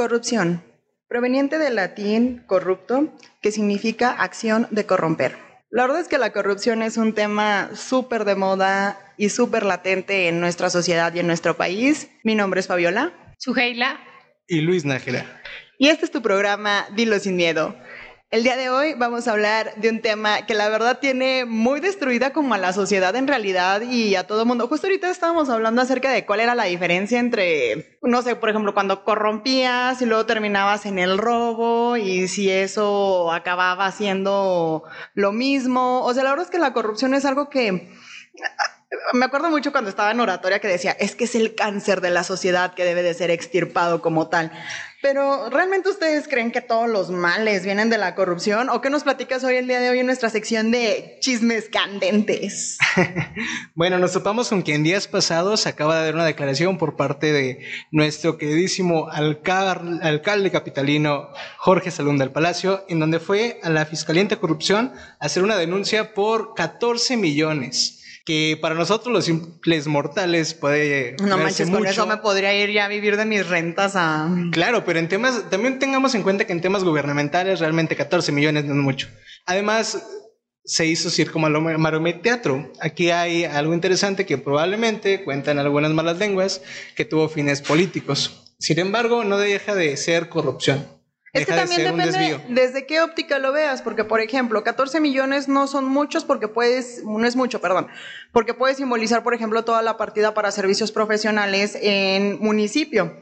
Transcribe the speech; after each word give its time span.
Corrupción, 0.00 0.62
proveniente 1.08 1.58
del 1.58 1.74
latín 1.74 2.42
corrupto, 2.46 3.12
que 3.42 3.52
significa 3.52 4.10
acción 4.10 4.66
de 4.70 4.86
corromper. 4.86 5.36
La 5.68 5.82
verdad 5.82 6.00
es 6.00 6.08
que 6.08 6.16
la 6.16 6.32
corrupción 6.32 6.80
es 6.80 6.96
un 6.96 7.12
tema 7.12 7.68
súper 7.74 8.24
de 8.24 8.34
moda 8.34 8.98
y 9.18 9.28
súper 9.28 9.62
latente 9.62 10.28
en 10.28 10.40
nuestra 10.40 10.70
sociedad 10.70 11.12
y 11.12 11.18
en 11.18 11.26
nuestro 11.26 11.58
país. 11.58 12.08
Mi 12.24 12.34
nombre 12.34 12.60
es 12.60 12.66
Fabiola. 12.66 13.12
Suheila. 13.36 14.00
Y 14.48 14.62
Luis 14.62 14.86
Nájera. 14.86 15.26
Y 15.76 15.88
este 15.88 16.06
es 16.06 16.10
tu 16.10 16.22
programa 16.22 16.86
Dilo 16.96 17.18
sin 17.18 17.36
miedo. 17.36 17.76
El 18.32 18.44
día 18.44 18.56
de 18.56 18.70
hoy 18.70 18.94
vamos 18.94 19.26
a 19.26 19.32
hablar 19.32 19.74
de 19.74 19.88
un 19.88 20.00
tema 20.00 20.46
que 20.46 20.54
la 20.54 20.68
verdad 20.68 21.00
tiene 21.00 21.46
muy 21.46 21.80
destruida 21.80 22.32
como 22.32 22.54
a 22.54 22.58
la 22.58 22.72
sociedad 22.72 23.16
en 23.16 23.26
realidad 23.26 23.80
y 23.80 24.14
a 24.14 24.28
todo 24.28 24.46
mundo. 24.46 24.68
Justo 24.68 24.86
ahorita 24.86 25.10
estábamos 25.10 25.50
hablando 25.50 25.82
acerca 25.82 26.12
de 26.12 26.24
cuál 26.24 26.38
era 26.38 26.54
la 26.54 26.62
diferencia 26.66 27.18
entre, 27.18 27.98
no 28.02 28.22
sé, 28.22 28.36
por 28.36 28.48
ejemplo, 28.50 28.72
cuando 28.72 29.02
corrompías 29.02 30.00
y 30.00 30.06
luego 30.06 30.26
terminabas 30.26 30.86
en 30.86 31.00
el 31.00 31.18
robo 31.18 31.96
y 31.96 32.28
si 32.28 32.48
eso 32.48 33.32
acababa 33.32 33.90
siendo 33.90 34.84
lo 35.14 35.32
mismo. 35.32 36.04
O 36.04 36.14
sea, 36.14 36.22
la 36.22 36.30
verdad 36.30 36.44
es 36.44 36.52
que 36.52 36.60
la 36.60 36.72
corrupción 36.72 37.14
es 37.14 37.24
algo 37.24 37.50
que 37.50 37.90
me 39.12 39.24
acuerdo 39.24 39.50
mucho 39.50 39.72
cuando 39.72 39.90
estaba 39.90 40.10
en 40.10 40.20
oratoria 40.20 40.60
que 40.60 40.68
decía, 40.68 40.92
es 40.92 41.14
que 41.14 41.24
es 41.24 41.34
el 41.34 41.54
cáncer 41.54 42.00
de 42.00 42.10
la 42.10 42.24
sociedad 42.24 42.74
que 42.74 42.84
debe 42.84 43.02
de 43.02 43.14
ser 43.14 43.30
extirpado 43.30 44.02
como 44.02 44.28
tal. 44.28 44.52
Pero 45.02 45.48
¿realmente 45.48 45.88
ustedes 45.88 46.28
creen 46.28 46.50
que 46.50 46.60
todos 46.60 46.88
los 46.88 47.10
males 47.10 47.64
vienen 47.64 47.88
de 47.88 47.96
la 47.96 48.14
corrupción? 48.14 48.68
¿O 48.68 48.82
qué 48.82 48.90
nos 48.90 49.02
platicas 49.02 49.42
hoy 49.44 49.56
el 49.56 49.66
día 49.66 49.80
de 49.80 49.88
hoy 49.88 50.00
en 50.00 50.06
nuestra 50.06 50.28
sección 50.28 50.70
de 50.70 51.16
chismes 51.20 51.70
candentes? 51.70 52.76
bueno, 53.74 53.98
nos 53.98 54.12
topamos 54.12 54.50
con 54.50 54.62
que 54.62 54.74
en 54.74 54.82
días 54.82 55.08
pasados 55.08 55.66
acaba 55.66 55.98
de 55.98 56.04
dar 56.04 56.14
una 56.14 56.26
declaración 56.26 56.76
por 56.76 56.96
parte 56.96 57.32
de 57.32 57.64
nuestro 57.90 58.36
queridísimo 58.36 59.08
alcalde 59.10 60.50
capitalino 60.50 61.30
Jorge 61.56 61.90
Salón 61.90 62.18
del 62.18 62.30
Palacio, 62.30 62.84
en 62.88 63.00
donde 63.00 63.20
fue 63.20 63.58
a 63.62 63.70
la 63.70 63.86
Fiscalía 63.86 64.22
Anticorrupción 64.22 64.92
a 65.18 65.24
hacer 65.24 65.42
una 65.42 65.56
denuncia 65.56 66.12
por 66.12 66.54
14 66.54 67.16
millones 67.16 67.99
que 68.24 68.58
para 68.60 68.74
nosotros 68.74 69.12
los 69.12 69.24
simples 69.24 69.86
mortales 69.86 70.54
puede 70.54 71.16
no 71.22 71.38
manches 71.38 71.68
mucho. 71.68 71.78
con 71.80 71.88
eso 71.88 72.06
me 72.06 72.18
podría 72.18 72.54
ir 72.54 72.70
ya 72.70 72.84
a 72.84 72.88
vivir 72.88 73.16
de 73.16 73.24
mis 73.24 73.48
rentas 73.48 73.96
a 73.96 74.28
claro 74.52 74.84
pero 74.84 74.98
en 74.98 75.08
temas 75.08 75.48
también 75.50 75.78
tengamos 75.78 76.14
en 76.14 76.22
cuenta 76.22 76.46
que 76.46 76.52
en 76.52 76.60
temas 76.60 76.84
gubernamentales 76.84 77.60
realmente 77.60 77.96
14 77.96 78.32
millones 78.32 78.64
no 78.64 78.72
es 78.72 78.78
mucho 78.78 79.08
además 79.46 80.02
se 80.64 80.86
hizo 80.86 81.10
circo 81.10 81.38
Marome 81.38 82.12
Teatro. 82.14 82.72
Aquí 82.80 83.10
hay 83.10 83.44
algo 83.44 83.74
interesante 83.74 84.26
que 84.26 84.38
probablemente 84.38 85.24
cuentan 85.24 85.58
algunas 85.58 85.90
malas 85.90 86.18
lenguas 86.18 86.62
que 86.94 87.04
tuvo 87.04 87.28
fines 87.28 87.60
políticos. 87.60 88.54
Sin 88.58 88.78
embargo, 88.78 89.24
no 89.24 89.38
deja 89.38 89.74
de 89.74 89.96
ser 89.96 90.28
corrupción. 90.28 90.99
Es 91.32 91.46
que 91.46 91.52
también 91.52 91.84
depende 91.84 92.40
desde 92.48 92.86
qué 92.86 93.00
óptica 93.00 93.38
lo 93.38 93.52
veas, 93.52 93.82
porque 93.82 94.04
por 94.04 94.20
ejemplo, 94.20 94.64
14 94.64 95.00
millones 95.00 95.48
no 95.48 95.66
son 95.66 95.84
muchos 95.84 96.24
porque 96.24 96.48
puedes, 96.48 97.04
no 97.04 97.24
es 97.24 97.36
mucho, 97.36 97.60
perdón, 97.60 97.86
porque 98.32 98.54
puedes 98.54 98.78
simbolizar, 98.78 99.22
por 99.22 99.34
ejemplo, 99.34 99.64
toda 99.64 99.82
la 99.82 99.96
partida 99.96 100.34
para 100.34 100.50
servicios 100.50 100.90
profesionales 100.90 101.78
en 101.80 102.38
municipio. 102.40 103.14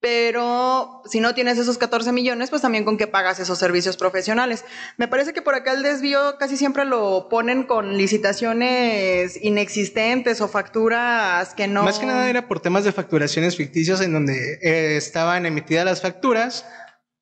Pero 0.00 1.02
si 1.10 1.18
no 1.18 1.34
tienes 1.34 1.58
esos 1.58 1.76
14 1.76 2.12
millones, 2.12 2.50
pues 2.50 2.62
también 2.62 2.84
con 2.84 2.96
qué 2.96 3.08
pagas 3.08 3.40
esos 3.40 3.58
servicios 3.58 3.96
profesionales. 3.96 4.64
Me 4.96 5.08
parece 5.08 5.32
que 5.32 5.42
por 5.42 5.56
acá 5.56 5.72
el 5.72 5.82
desvío 5.82 6.36
casi 6.38 6.56
siempre 6.56 6.84
lo 6.84 7.28
ponen 7.28 7.64
con 7.64 7.96
licitaciones 7.96 9.42
inexistentes 9.42 10.40
o 10.40 10.46
facturas 10.46 11.52
que 11.54 11.66
no. 11.66 11.82
Más 11.82 11.98
que 11.98 12.06
nada 12.06 12.30
era 12.30 12.46
por 12.46 12.60
temas 12.60 12.84
de 12.84 12.92
facturaciones 12.92 13.56
ficticias 13.56 14.00
en 14.00 14.12
donde 14.12 14.60
eh, 14.62 14.96
estaban 14.96 15.46
emitidas 15.46 15.84
las 15.84 16.00
facturas 16.00 16.64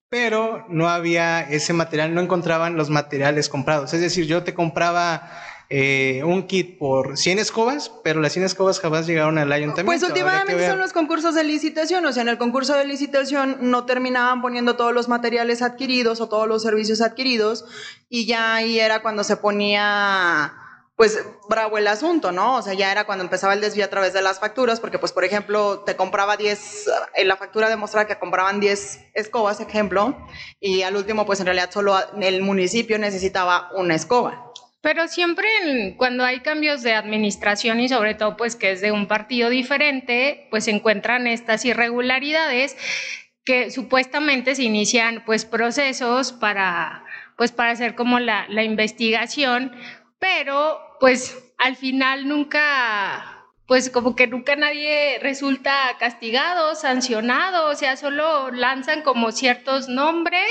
pero 0.08 0.64
no 0.68 0.88
había 0.88 1.40
ese 1.40 1.72
material, 1.72 2.14
no 2.14 2.20
encontraban 2.20 2.76
los 2.76 2.90
materiales 2.90 3.48
comprados. 3.48 3.92
Es 3.92 4.00
decir, 4.00 4.26
yo 4.26 4.44
te 4.44 4.54
compraba 4.54 5.30
eh, 5.68 6.22
un 6.24 6.46
kit 6.46 6.78
por 6.78 7.18
100 7.18 7.40
escobas, 7.40 7.90
pero 8.04 8.20
las 8.20 8.32
100 8.32 8.44
escobas 8.44 8.78
jamás 8.78 9.06
llegaron 9.06 9.36
al 9.36 9.50
ayuntamiento. 9.50 9.86
Pues 9.86 10.02
últimamente 10.04 10.64
son 10.68 10.78
los 10.78 10.92
concursos 10.92 11.34
de 11.34 11.42
licitación, 11.42 12.06
o 12.06 12.12
sea, 12.12 12.22
en 12.22 12.28
el 12.28 12.38
concurso 12.38 12.74
de 12.74 12.84
licitación 12.84 13.58
no 13.62 13.84
terminaban 13.84 14.42
poniendo 14.42 14.76
todos 14.76 14.94
los 14.94 15.08
materiales 15.08 15.62
adquiridos 15.62 16.20
o 16.20 16.28
todos 16.28 16.46
los 16.46 16.62
servicios 16.62 17.00
adquiridos 17.00 17.64
y 18.08 18.26
ya 18.26 18.54
ahí 18.54 18.78
era 18.78 19.02
cuando 19.02 19.24
se 19.24 19.36
ponía 19.36 20.54
pues 20.96 21.22
bravo 21.48 21.76
el 21.76 21.86
asunto, 21.86 22.32
¿no? 22.32 22.56
O 22.56 22.62
sea, 22.62 22.72
ya 22.72 22.90
era 22.90 23.04
cuando 23.04 23.22
empezaba 23.22 23.52
el 23.52 23.60
desvío 23.60 23.84
a 23.84 23.90
través 23.90 24.14
de 24.14 24.22
las 24.22 24.40
facturas, 24.40 24.80
porque 24.80 24.98
pues 24.98 25.12
por 25.12 25.24
ejemplo, 25.24 25.80
te 25.80 25.94
compraba 25.94 26.38
10, 26.38 26.86
en 27.14 27.28
la 27.28 27.36
factura 27.36 27.68
demostraba 27.68 28.06
que 28.06 28.18
compraban 28.18 28.60
10 28.60 29.10
escobas, 29.12 29.60
ejemplo, 29.60 30.16
y 30.58 30.82
al 30.82 30.96
último 30.96 31.26
pues 31.26 31.38
en 31.40 31.46
realidad 31.46 31.70
solo 31.70 31.96
el 32.18 32.40
municipio 32.40 32.98
necesitaba 32.98 33.70
una 33.74 33.94
escoba. 33.94 34.52
Pero 34.80 35.06
siempre 35.06 35.46
cuando 35.98 36.24
hay 36.24 36.40
cambios 36.40 36.82
de 36.82 36.94
administración 36.94 37.80
y 37.80 37.88
sobre 37.90 38.14
todo 38.14 38.38
pues 38.38 38.56
que 38.56 38.70
es 38.70 38.80
de 38.80 38.92
un 38.92 39.06
partido 39.06 39.50
diferente, 39.50 40.46
pues 40.50 40.64
se 40.64 40.70
encuentran 40.70 41.26
estas 41.26 41.66
irregularidades 41.66 42.74
que 43.44 43.70
supuestamente 43.70 44.54
se 44.54 44.62
inician 44.62 45.24
pues 45.26 45.44
procesos 45.44 46.32
para 46.32 47.04
pues 47.36 47.52
para 47.52 47.72
hacer 47.72 47.94
como 47.94 48.18
la 48.18 48.64
investigación, 48.64 49.72
pero 50.18 50.80
pues 51.00 51.36
al 51.58 51.76
final 51.76 52.28
nunca, 52.28 53.46
pues 53.66 53.90
como 53.90 54.16
que 54.16 54.26
nunca 54.26 54.56
nadie 54.56 55.18
resulta 55.20 55.96
castigado, 55.98 56.74
sancionado, 56.74 57.68
o 57.70 57.74
sea, 57.74 57.96
solo 57.96 58.50
lanzan 58.50 59.02
como 59.02 59.32
ciertos 59.32 59.88
nombres, 59.88 60.50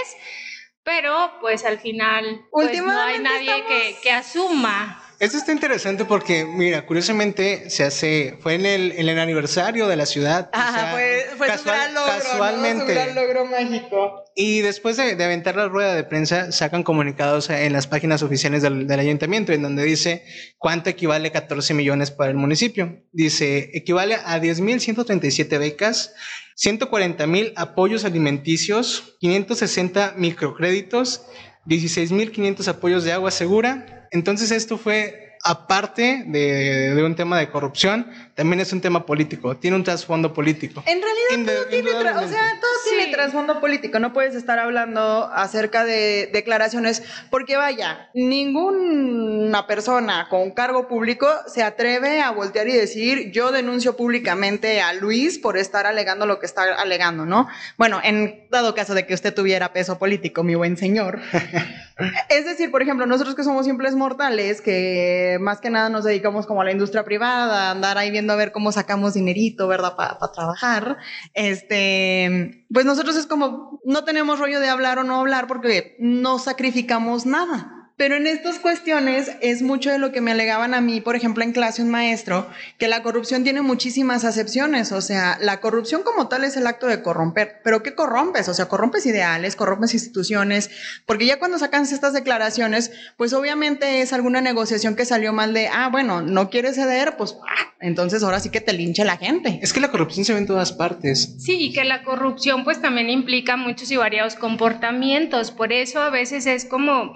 pero 0.83 1.37
pues 1.41 1.65
al 1.65 1.79
final 1.79 2.45
pues, 2.51 2.81
no 2.81 2.99
hay 2.99 3.19
nadie 3.19 3.63
que, 3.67 3.97
que 4.01 4.11
asuma 4.11 5.04
esto 5.19 5.37
está 5.37 5.51
interesante 5.51 6.05
porque, 6.05 6.45
mira, 6.45 6.85
curiosamente 6.85 7.69
se 7.69 7.83
hace, 7.83 8.37
fue 8.41 8.55
en 8.55 8.65
el, 8.65 8.91
en 8.93 9.07
el 9.07 9.17
aniversario 9.19 9.87
de 9.87 9.95
la 9.95 10.05
ciudad. 10.05 10.49
Ajá, 10.51 10.91
fue, 10.91 11.25
fue 11.37 11.47
gran 11.47 11.93
logro, 11.93 12.11
casualmente. 12.11 12.93
gran 12.93 13.15
logro 13.15 13.45
mágico. 13.45 14.23
Y 14.35 14.61
después 14.61 14.97
de, 14.97 15.15
de, 15.15 15.23
aventar 15.23 15.55
la 15.55 15.67
rueda 15.67 15.95
de 15.95 16.03
prensa, 16.03 16.51
sacan 16.51 16.83
comunicados 16.83 17.49
en 17.49 17.71
las 17.71 17.87
páginas 17.87 18.23
oficiales 18.23 18.61
del, 18.61 18.87
del, 18.87 18.99
ayuntamiento, 18.99 19.53
en 19.53 19.61
donde 19.61 19.83
dice 19.83 20.23
cuánto 20.57 20.89
equivale 20.89 21.31
14 21.31 21.73
millones 21.73 22.11
para 22.11 22.31
el 22.31 22.37
municipio. 22.37 23.01
Dice, 23.13 23.71
equivale 23.73 24.15
a 24.15 24.39
10.137 24.39 25.59
becas, 25.59 26.13
140.000 26.57 27.53
apoyos 27.55 28.03
alimenticios, 28.03 29.17
560 29.21 30.15
microcréditos, 30.17 31.25
16.500 31.65 32.67
apoyos 32.67 33.03
de 33.03 33.13
agua 33.13 33.31
segura, 33.31 33.94
entonces 34.15 34.51
esto 34.51 34.77
fue 34.77 35.24
aparte 35.45 36.23
de, 36.25 37.03
un 37.05 37.15
tema 37.15 37.37
de 37.37 37.51
corrupción, 37.51 38.07
también 38.33 38.59
es 38.61 38.73
un 38.73 38.81
tema 38.81 39.05
político, 39.05 39.55
tiene 39.55 39.77
un 39.77 39.83
trasfondo 39.83 40.33
político. 40.33 40.83
En 40.87 40.99
realidad 41.01 41.53
todo, 41.53 41.67
tiene, 41.67 41.91
o 41.91 42.27
sea, 42.27 42.59
todo 42.59 42.71
tiene 42.89 43.13
trasfondo 43.13 43.61
político, 43.61 43.99
no 43.99 44.11
puedes 44.11 44.33
estar 44.33 44.57
hablando 44.57 45.29
acerca 45.31 45.85
de 45.85 46.31
declaraciones, 46.33 47.03
porque 47.29 47.57
vaya, 47.57 48.09
ninguna 48.15 49.67
persona 49.67 50.27
con 50.29 50.49
cargo 50.49 50.87
público 50.87 51.27
se 51.45 51.61
atreve 51.61 52.21
a 52.21 52.31
voltear 52.31 52.67
y 52.67 52.73
decir, 52.73 53.31
yo 53.31 53.51
denuncio 53.51 53.95
públicamente 53.95 54.81
a 54.81 54.93
Luis 54.93 55.37
por 55.37 55.57
estar 55.57 55.85
alegando 55.85 56.25
lo 56.25 56.39
que 56.39 56.47
está 56.47 56.73
alegando, 56.73 57.27
¿no? 57.27 57.47
Bueno, 57.77 58.01
en 58.03 58.47
dado 58.49 58.73
caso 58.73 58.95
de 58.95 59.05
que 59.05 59.13
usted 59.13 59.31
tuviera 59.31 59.73
peso 59.73 59.99
político, 59.99 60.41
mi 60.41 60.55
buen 60.55 60.75
señor. 60.75 61.19
es 62.29 62.45
decir, 62.45 62.71
por 62.71 62.81
ejemplo, 62.81 63.05
nosotros 63.05 63.35
que 63.35 63.43
somos 63.43 63.65
simples 63.65 63.95
mortales, 63.95 64.61
que 64.61 65.34
más 65.39 65.61
que 65.61 65.69
nada 65.69 65.89
nos 65.89 66.03
dedicamos 66.03 66.45
como 66.45 66.61
a 66.61 66.65
la 66.65 66.71
industria 66.71 67.03
privada, 67.03 67.71
andar 67.71 67.97
ahí 67.97 68.11
viendo 68.11 68.33
a 68.33 68.35
ver 68.35 68.51
cómo 68.51 68.71
sacamos 68.71 69.13
dinerito, 69.13 69.67
¿verdad? 69.67 69.95
Para 69.95 70.17
trabajar. 70.33 70.97
Este, 71.33 72.65
pues 72.71 72.85
nosotros 72.85 73.15
es 73.15 73.27
como, 73.27 73.79
no 73.83 74.03
tenemos 74.03 74.39
rollo 74.39 74.59
de 74.59 74.69
hablar 74.69 74.99
o 74.99 75.03
no 75.03 75.19
hablar 75.19 75.47
porque 75.47 75.95
no 75.99 76.39
sacrificamos 76.39 77.25
nada. 77.25 77.74
Pero 77.97 78.17
en 78.17 78.27
estas 78.27 78.59
cuestiones 78.59 79.31
es 79.39 79.61
mucho 79.61 79.89
de 79.89 79.99
lo 79.99 80.11
que 80.11 80.19
me 80.19 80.31
alegaban 80.31 80.73
a 80.73 80.81
mí, 80.81 80.99
por 80.99 81.15
ejemplo, 81.15 81.45
en 81.45 81.53
clase 81.53 81.81
un 81.81 81.89
maestro, 81.89 82.45
que 82.77 82.89
la 82.89 83.01
corrupción 83.01 83.43
tiene 83.45 83.61
muchísimas 83.61 84.25
acepciones. 84.25 84.91
O 84.91 85.01
sea, 85.01 85.37
la 85.39 85.61
corrupción 85.61 86.03
como 86.03 86.27
tal 86.27 86.43
es 86.43 86.57
el 86.57 86.67
acto 86.67 86.87
de 86.87 87.01
corromper. 87.01 87.61
Pero 87.63 87.83
¿qué 87.83 87.95
corrompes? 87.95 88.49
O 88.49 88.53
sea, 88.53 88.67
corrompes 88.67 89.05
ideales, 89.05 89.55
corrompes 89.55 89.93
instituciones, 89.93 90.69
porque 91.05 91.25
ya 91.25 91.39
cuando 91.39 91.57
sacan 91.57 91.83
estas 91.83 92.11
declaraciones, 92.11 92.91
pues 93.15 93.31
obviamente 93.31 94.01
es 94.01 94.11
alguna 94.11 94.41
negociación 94.41 94.95
que 94.97 95.05
salió 95.05 95.31
mal 95.31 95.53
de, 95.53 95.69
ah, 95.69 95.87
bueno, 95.89 96.21
no 96.21 96.49
quieres 96.49 96.75
ceder, 96.75 97.15
pues 97.15 97.37
ah, 97.47 97.73
entonces 97.79 98.23
ahora 98.23 98.41
sí 98.41 98.49
que 98.49 98.59
te 98.59 98.73
linche 98.73 99.05
la 99.05 99.15
gente. 99.15 99.59
Es 99.61 99.71
que 99.71 99.79
la 99.79 99.91
corrupción 99.91 100.25
se 100.25 100.33
ve 100.33 100.39
en 100.39 100.47
todas 100.47 100.73
partes. 100.73 101.35
Sí, 101.39 101.57
y 101.59 101.71
que 101.71 101.85
la 101.85 102.03
corrupción 102.03 102.65
pues 102.65 102.81
también 102.81 103.09
implica 103.09 103.55
muchos 103.55 103.89
y 103.91 103.95
variados 103.95 104.35
comportamientos. 104.35 105.51
Por 105.51 105.71
eso 105.71 106.01
a 106.01 106.09
veces 106.09 106.45
es 106.45 106.65
como 106.65 107.13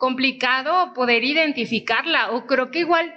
complicado 0.00 0.92
poder 0.94 1.22
identificarla 1.22 2.32
o 2.32 2.46
creo 2.46 2.72
que 2.72 2.80
igual 2.80 3.14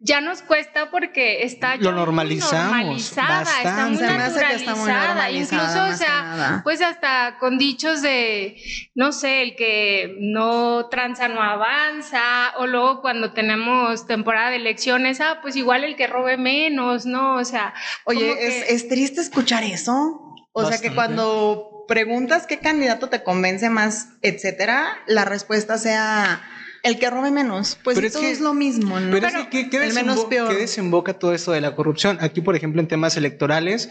ya 0.00 0.20
nos 0.20 0.42
cuesta 0.42 0.90
porque 0.90 1.44
está 1.44 1.76
lo 1.76 1.92
normalizada, 1.92 2.78
está 2.82 3.86
muy 3.86 3.96
naturalizada, 4.02 5.30
incluso, 5.30 5.86
o 5.86 5.94
sea, 5.94 6.60
pues 6.62 6.82
hasta 6.82 7.38
con 7.38 7.56
dichos 7.56 8.02
de, 8.02 8.56
no 8.94 9.12
sé, 9.12 9.40
el 9.40 9.56
que 9.56 10.16
no 10.20 10.88
tranza 10.90 11.28
no 11.28 11.42
avanza, 11.42 12.52
o 12.58 12.66
luego 12.66 13.00
cuando 13.00 13.32
tenemos 13.32 14.06
temporada 14.06 14.50
de 14.50 14.56
elecciones, 14.56 15.22
ah, 15.22 15.38
pues 15.40 15.56
igual 15.56 15.84
el 15.84 15.96
que 15.96 16.06
robe 16.06 16.36
menos, 16.36 17.06
¿no? 17.06 17.36
O 17.36 17.44
sea, 17.46 17.72
oye, 18.04 18.64
es, 18.74 18.88
triste 18.88 19.22
escuchar 19.22 19.64
eso. 19.64 20.20
O 20.52 20.64
sea, 20.66 20.78
que 20.78 20.94
cuando 20.94 21.73
preguntas 21.86 22.46
qué 22.46 22.58
candidato 22.58 23.08
te 23.08 23.22
convence 23.22 23.70
más, 23.70 24.08
etcétera, 24.22 24.98
la 25.06 25.24
respuesta 25.24 25.78
sea 25.78 26.42
el 26.82 26.98
que 26.98 27.08
robe 27.08 27.30
menos, 27.30 27.78
pues 27.82 27.96
pero 27.96 28.06
es, 28.06 28.40
lo 28.40 28.52
mismo, 28.52 29.00
¿no? 29.00 29.10
Pero, 29.10 29.26
es 29.26 29.46
que, 29.48 29.70
¿qué, 29.70 29.78
desemboca 29.78 31.14
todo 31.14 31.32
esto 31.32 31.52
de 31.52 31.62
la 31.62 31.74
corrupción? 31.74 32.18
Aquí, 32.20 32.42
por 32.42 32.56
ejemplo, 32.56 32.80
en 32.82 32.88
temas 32.88 33.16
electorales, 33.16 33.88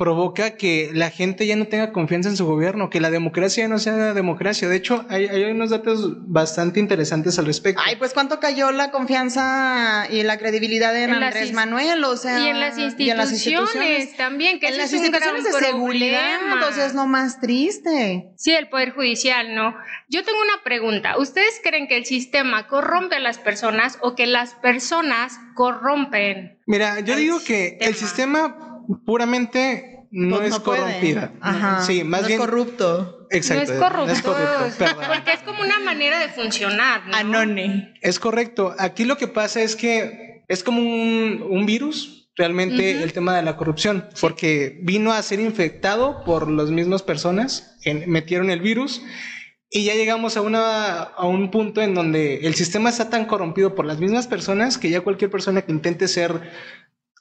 provoca 0.00 0.56
que 0.56 0.88
la 0.94 1.10
gente 1.10 1.46
ya 1.46 1.56
no 1.56 1.66
tenga 1.66 1.92
confianza 1.92 2.30
en 2.30 2.36
su 2.38 2.46
gobierno, 2.46 2.88
que 2.88 3.02
la 3.02 3.10
democracia 3.10 3.64
ya 3.64 3.68
no 3.68 3.78
sea 3.78 4.14
democracia. 4.14 4.66
De 4.66 4.74
hecho, 4.74 5.04
hay, 5.10 5.26
unos 5.44 5.68
datos 5.68 6.26
bastante 6.26 6.80
interesantes 6.80 7.38
al 7.38 7.44
respecto. 7.44 7.82
Ay, 7.84 7.96
pues 7.96 8.14
cuánto 8.14 8.40
cayó 8.40 8.72
la 8.72 8.92
confianza 8.92 10.06
y 10.10 10.22
la 10.22 10.38
credibilidad 10.38 10.96
en, 10.96 11.12
Andrés 11.12 11.52
Manuel, 11.52 12.02
o 12.04 12.16
sea, 12.16 12.40
y 12.40 12.48
en 12.48 12.60
las 12.60 12.78
instituciones, 12.78 14.16
también, 14.16 14.58
que 14.58 14.68
en 14.68 14.78
las 14.78 14.90
instituciones 14.90 15.44
de 15.44 15.52
seguridad, 15.52 16.40
entonces 16.50 16.84
es 16.86 16.94
lo 16.94 17.06
más 17.06 17.38
triste. 17.38 18.32
Sí, 18.38 18.52
el 18.52 18.70
poder 18.70 18.92
judicial, 18.92 19.54
¿no? 19.54 19.76
Yo 20.08 20.24
tengo 20.24 20.40
una 20.40 20.64
pregunta. 20.64 21.18
¿Ustedes 21.18 21.60
creen 21.62 21.88
que 21.88 21.98
el 21.98 22.06
sistema 22.06 22.68
corrompe 22.68 23.16
a 23.16 23.20
las 23.20 23.36
personas 23.36 23.98
o 24.00 24.14
que 24.14 24.24
las 24.24 24.54
personas 24.54 25.38
corrompen? 25.54 26.58
Mira, 26.64 27.00
yo 27.00 27.16
digo 27.16 27.44
que 27.44 27.76
el 27.82 27.94
sistema 27.94 28.69
puramente 29.04 30.00
no, 30.10 30.38
pues 30.38 30.54
es 30.54 30.60
corrompida. 30.60 31.32
Sí, 31.86 32.02
más 32.02 32.26
bien. 32.26 32.40
Es 32.40 32.46
corrupto. 32.46 33.26
Exacto. 33.30 33.72
No 33.72 33.78
es 33.78 33.80
corrupto. 33.80 34.12
es 34.12 34.22
corrupto 34.76 35.02
porque 35.06 35.32
es 35.32 35.40
como 35.40 35.62
una 35.62 35.78
manera 35.78 36.18
de 36.18 36.28
funcionar. 36.28 37.06
¿no? 37.06 37.16
Anone. 37.16 37.94
Es 38.00 38.18
correcto. 38.18 38.74
Aquí 38.78 39.04
lo 39.04 39.16
que 39.16 39.28
pasa 39.28 39.62
es 39.62 39.76
que 39.76 40.44
es 40.48 40.64
como 40.64 40.80
un, 40.80 41.64
virus, 41.64 42.28
realmente, 42.34 43.02
el 43.02 43.12
tema 43.12 43.36
de 43.36 43.42
la 43.42 43.56
corrupción, 43.56 44.08
porque 44.20 44.80
vino 44.82 45.12
a 45.12 45.22
ser 45.22 45.38
infectado 45.38 46.24
por 46.24 46.50
las 46.50 46.70
mismas 46.70 47.02
personas, 47.02 47.76
metieron 48.06 48.50
el 48.50 48.60
virus. 48.60 49.02
Y 49.72 49.84
ya 49.84 49.94
llegamos 49.94 50.36
a, 50.36 50.40
una, 50.40 51.02
a 51.02 51.26
un 51.26 51.52
punto 51.52 51.80
en 51.80 51.94
donde 51.94 52.38
el 52.38 52.56
sistema 52.56 52.88
está 52.88 53.08
tan 53.08 53.26
corrompido 53.26 53.76
por 53.76 53.86
las 53.86 54.00
mismas 54.00 54.26
personas 54.26 54.76
que 54.76 54.90
ya 54.90 55.02
cualquier 55.02 55.30
persona 55.30 55.62
que 55.62 55.70
intente 55.70 56.08
ser 56.08 56.50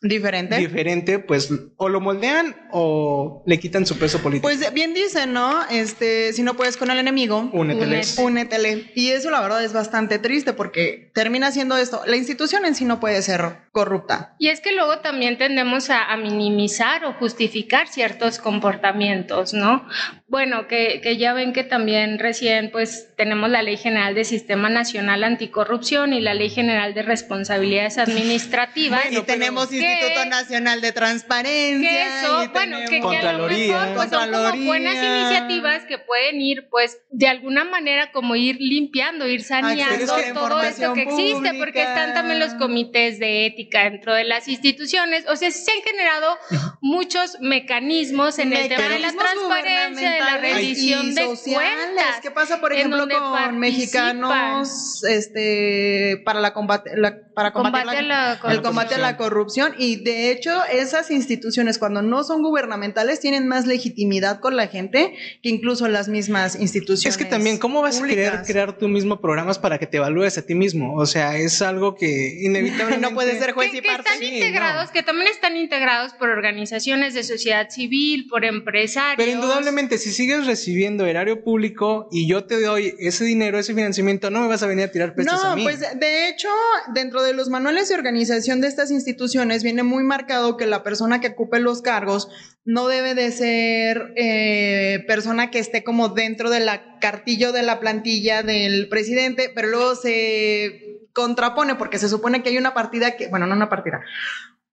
Diferente. 0.01 0.57
Diferente, 0.57 1.19
pues 1.19 1.49
o 1.75 1.89
lo 1.89 1.99
moldean 1.99 2.55
o 2.71 3.43
le 3.45 3.59
quitan 3.59 3.85
su 3.85 3.97
peso 3.99 4.19
político. 4.19 4.43
Pues 4.43 4.73
bien 4.73 4.93
dicen, 4.93 5.33
¿no? 5.33 5.65
Este, 5.69 6.31
si 6.31 6.41
no 6.41 6.53
puedes 6.53 6.77
con 6.77 6.89
el 6.89 6.99
enemigo, 6.99 7.49
únetele. 7.51 8.01
Únetele. 8.17 8.91
Y 8.95 9.09
eso 9.09 9.29
la 9.29 9.41
verdad 9.41 9.61
es 9.61 9.73
bastante 9.73 10.17
triste 10.17 10.53
porque 10.53 11.11
termina 11.13 11.51
siendo 11.51 11.75
esto. 11.75 12.01
La 12.05 12.15
institución 12.15 12.65
en 12.65 12.75
sí 12.75 12.85
no 12.85 13.01
puede 13.01 13.21
ser 13.21 13.41
corrupta. 13.73 14.35
Y 14.39 14.47
es 14.47 14.61
que 14.61 14.71
luego 14.71 14.99
también 14.99 15.37
tendemos 15.37 15.89
a, 15.89 16.15
minimizar 16.15 17.03
o 17.05 17.13
justificar 17.13 17.87
ciertos 17.87 18.39
comportamientos, 18.39 19.53
¿no? 19.53 19.85
Bueno, 20.27 20.67
que, 20.67 21.01
que 21.01 21.17
ya 21.17 21.33
ven 21.33 21.53
que 21.53 21.63
también 21.63 22.19
recién 22.19 22.71
pues 22.71 23.09
tenemos 23.17 23.49
la 23.49 23.63
Ley 23.63 23.77
General 23.77 24.15
de 24.15 24.23
Sistema 24.23 24.69
Nacional 24.69 25.23
Anticorrupción 25.23 26.13
y 26.13 26.21
la 26.21 26.33
Ley 26.33 26.49
General 26.49 26.93
de 26.93 27.03
Responsabilidades 27.03 27.97
Administrativas. 27.97 29.11
y 29.11 29.21
tenemos 29.21 29.69
Instituto 29.91 30.25
Nacional 30.25 30.81
de 30.81 30.91
Transparencia. 30.91 31.89
Que 31.89 32.03
eso, 32.03 32.49
bueno, 32.51 32.77
que, 32.89 32.99
que, 32.99 33.17
a 33.17 33.33
lo 33.33 33.47
mejor 33.47 33.95
pues, 33.95 34.09
son 34.09 34.31
como 34.31 34.65
buenas 34.65 34.95
iniciativas 34.95 35.83
que 35.85 35.97
pueden 35.97 36.41
ir, 36.41 36.67
pues, 36.69 36.99
de 37.11 37.27
alguna 37.27 37.63
manera 37.63 38.11
como 38.11 38.35
ir 38.35 38.57
limpiando, 38.59 39.27
ir 39.27 39.43
saneando 39.43 40.13
todo 40.33 40.61
esto 40.61 40.93
que 40.93 41.03
existe, 41.03 41.53
porque 41.57 41.81
están 41.81 42.13
también 42.13 42.39
los 42.39 42.53
comités 42.55 43.19
de 43.19 43.45
ética 43.45 43.83
dentro 43.83 44.13
de 44.13 44.23
las 44.23 44.47
instituciones. 44.47 45.25
O 45.27 45.35
sea, 45.35 45.51
se 45.51 45.71
han 45.71 45.81
generado 45.81 46.37
muchos 46.81 47.37
mecanismos 47.41 48.39
en 48.39 48.53
el 48.53 48.67
tema 48.69 48.89
de 48.89 48.99
la 48.99 49.11
transparencia, 49.11 50.11
de 50.11 50.19
la 50.19 50.37
rendición 50.37 51.15
de 51.15 51.25
cuentas. 51.25 52.19
¿Qué 52.21 52.31
pasa, 52.31 52.59
por 52.59 52.73
ejemplo, 52.73 53.07
con 53.07 53.59
mexicanos 53.59 55.03
este, 55.03 56.21
para 56.25 56.39
la 56.39 56.53
combate, 56.53 56.91
para 57.33 57.51
combatir 57.51 58.03
la, 58.03 58.39
el 58.49 58.61
combate 58.61 58.95
a 58.95 58.99
la 58.99 59.17
corrupción? 59.17 59.75
Y 59.79 59.95
de 59.95 60.31
hecho 60.31 60.51
esas 60.71 61.09
instituciones 61.09 61.77
cuando 61.77 62.01
no 62.01 62.23
son 62.23 62.43
gubernamentales 62.43 63.19
tienen 63.19 63.47
más 63.47 63.65
legitimidad 63.65 64.39
con 64.39 64.55
la 64.55 64.67
gente 64.67 65.15
que 65.41 65.49
incluso 65.49 65.87
las 65.87 66.07
mismas 66.07 66.55
instituciones. 66.59 67.15
Es 67.15 67.17
que 67.17 67.25
también, 67.25 67.57
¿cómo 67.57 67.81
vas 67.81 68.01
a 68.01 68.05
querer 68.05 68.41
crear 68.45 68.77
tú 68.77 68.87
mismo 68.87 69.21
programas 69.21 69.57
para 69.57 69.77
que 69.77 69.87
te 69.87 69.97
evalúes 69.97 70.37
a 70.37 70.45
ti 70.45 70.55
mismo? 70.55 70.95
O 70.95 71.05
sea, 71.05 71.37
es 71.37 71.61
algo 71.61 71.95
que 71.95 72.39
inevitablemente... 72.41 72.99
no 73.09 73.13
puede 73.13 73.39
ser 73.39 73.53
juez 73.53 73.73
y 73.73 73.81
parte. 73.81 74.03
Que 74.03 74.25
están 74.25 74.33
integrados, 74.33 74.91
que 74.91 75.03
también 75.03 75.27
están 75.27 75.57
integrados 75.57 76.13
por 76.13 76.29
organizaciones 76.29 77.13
de 77.13 77.23
sociedad 77.23 77.69
civil, 77.69 78.27
por 78.29 78.45
empresarios. 78.45 79.17
Pero 79.17 79.31
indudablemente, 79.31 79.97
si 79.97 80.11
sigues 80.11 80.45
recibiendo 80.45 81.05
erario 81.05 81.43
público 81.43 82.07
y 82.11 82.27
yo 82.27 82.45
te 82.45 82.61
doy 82.61 82.95
ese 82.99 83.23
dinero, 83.23 83.59
ese 83.59 83.73
financiamiento, 83.73 84.29
no 84.29 84.41
me 84.41 84.47
vas 84.47 84.63
a 84.63 84.67
venir 84.67 84.85
a 84.85 84.91
tirar 84.91 85.15
pestes 85.15 85.33
a 85.33 85.55
mí. 85.55 85.63
No, 85.63 85.69
pues 85.69 85.79
de 85.79 86.29
hecho, 86.29 86.49
dentro 86.93 87.23
de 87.23 87.33
los 87.33 87.49
manuales 87.49 87.89
de 87.89 87.95
organización 87.95 88.61
de 88.61 88.67
estas 88.67 88.91
instituciones 88.91 89.63
viene 89.69 89.83
muy 89.83 90.03
marcado 90.03 90.57
que 90.57 90.65
la 90.65 90.81
persona 90.81 91.21
que 91.21 91.27
ocupe 91.27 91.59
los 91.59 91.83
cargos 91.83 92.27
no 92.65 92.87
debe 92.87 93.13
de 93.13 93.31
ser 93.31 94.13
eh, 94.15 95.03
persona 95.07 95.51
que 95.51 95.59
esté 95.59 95.83
como 95.83 96.09
dentro 96.09 96.49
de 96.49 96.59
la 96.59 96.97
cartillo 96.97 97.51
de 97.51 97.61
la 97.61 97.79
plantilla 97.79 98.41
del 98.41 98.89
presidente, 98.89 99.51
pero 99.53 99.67
luego 99.67 99.93
se 99.93 101.07
contrapone 101.13 101.75
porque 101.75 101.99
se 101.99 102.09
supone 102.09 102.41
que 102.41 102.49
hay 102.49 102.57
una 102.57 102.73
partida 102.73 103.15
que, 103.15 103.27
bueno, 103.27 103.45
no 103.45 103.55
una 103.55 103.69
partida, 103.69 104.01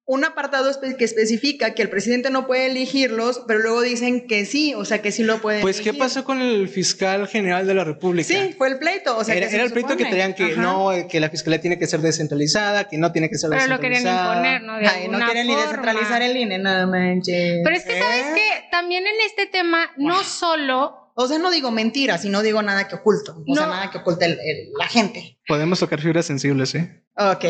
un 0.09 0.25
apartado 0.25 0.71
que 0.97 1.05
especifica 1.05 1.75
que 1.75 1.83
el 1.83 1.91
presidente 1.91 2.31
no 2.31 2.47
puede 2.47 2.67
elegirlos, 2.67 3.43
pero 3.49 3.59
luego 3.59 3.83
dicen 3.83 4.29
que 4.29 4.47
sí, 4.47 4.73
o 4.73 4.85
sea, 4.85 5.03
que 5.03 5.11
sí 5.11 5.25
lo 5.25 5.43
puede 5.43 5.61
Pues, 5.63 5.81
¿qué 5.81 5.93
pasó 5.93 6.25
con 6.25 6.41
el 6.41 6.69
fiscal 6.69 7.27
general 7.27 7.67
de 7.67 7.75
la 7.75 7.83
República? 7.83 8.29
Sí, 8.29 8.55
fue 8.57 8.69
el 8.69 8.79
pleito, 8.79 9.17
o 9.17 9.25
sea, 9.25 9.35
era, 9.35 9.49
el 9.49 9.73
pleito 9.73 9.97
que 9.97 10.05
tenían 10.05 10.35
que 10.35 10.57
no, 10.57 10.91
que 11.11 11.19
la 11.19 11.29
fiscalía 11.29 11.61
tiene 11.61 11.77
que 11.77 11.89
ser 11.89 12.01
descentralizada, 12.01 12.85
que 12.89 12.99
no 12.99 13.11
tiene 13.11 13.29
que 13.29 13.37
ser 13.37 13.51
pero 13.51 13.63
descentralizada. 13.63 14.43
Pero 14.43 14.61
lo 14.63 14.79
querían 14.79 14.93
imponer, 14.95 15.11
¿no? 15.11 15.19
no 15.19 15.25
quieren 15.25 15.47
ni 15.49 15.57
descentralizar 15.57 16.23
el 16.23 16.37
INE, 16.37 16.59
nada 16.59 16.87
manches. 16.87 17.63
Pero 17.65 17.77
es 17.77 17.85
que, 17.85 18.01
¿sabes 18.01 18.27
¿Eh? 18.27 18.33
qué? 18.37 18.69
También 18.71 19.05
en 19.09 19.27
este 19.27 19.47
tema, 19.47 19.91
no 19.97 20.23
solo 20.23 21.07
o 21.19 21.27
sea, 21.27 21.39
no 21.39 21.51
digo 21.51 21.71
mentiras 21.71 22.27
y 22.27 22.29
no 22.29 22.43
digo 22.43 22.61
nada 22.61 22.89
que 22.89 22.97
oculto. 22.97 23.43
O 23.49 23.55
sea, 23.55 23.67
nada 23.67 23.91
que 23.91 23.99
oculte 23.99 24.39
la 24.79 24.87
gente. 24.87 25.39
Podemos 25.49 25.81
tocar 25.81 25.99
fibras 25.99 26.27
sensibles, 26.27 26.75
¿eh? 26.75 27.06
Ok. 27.19 27.45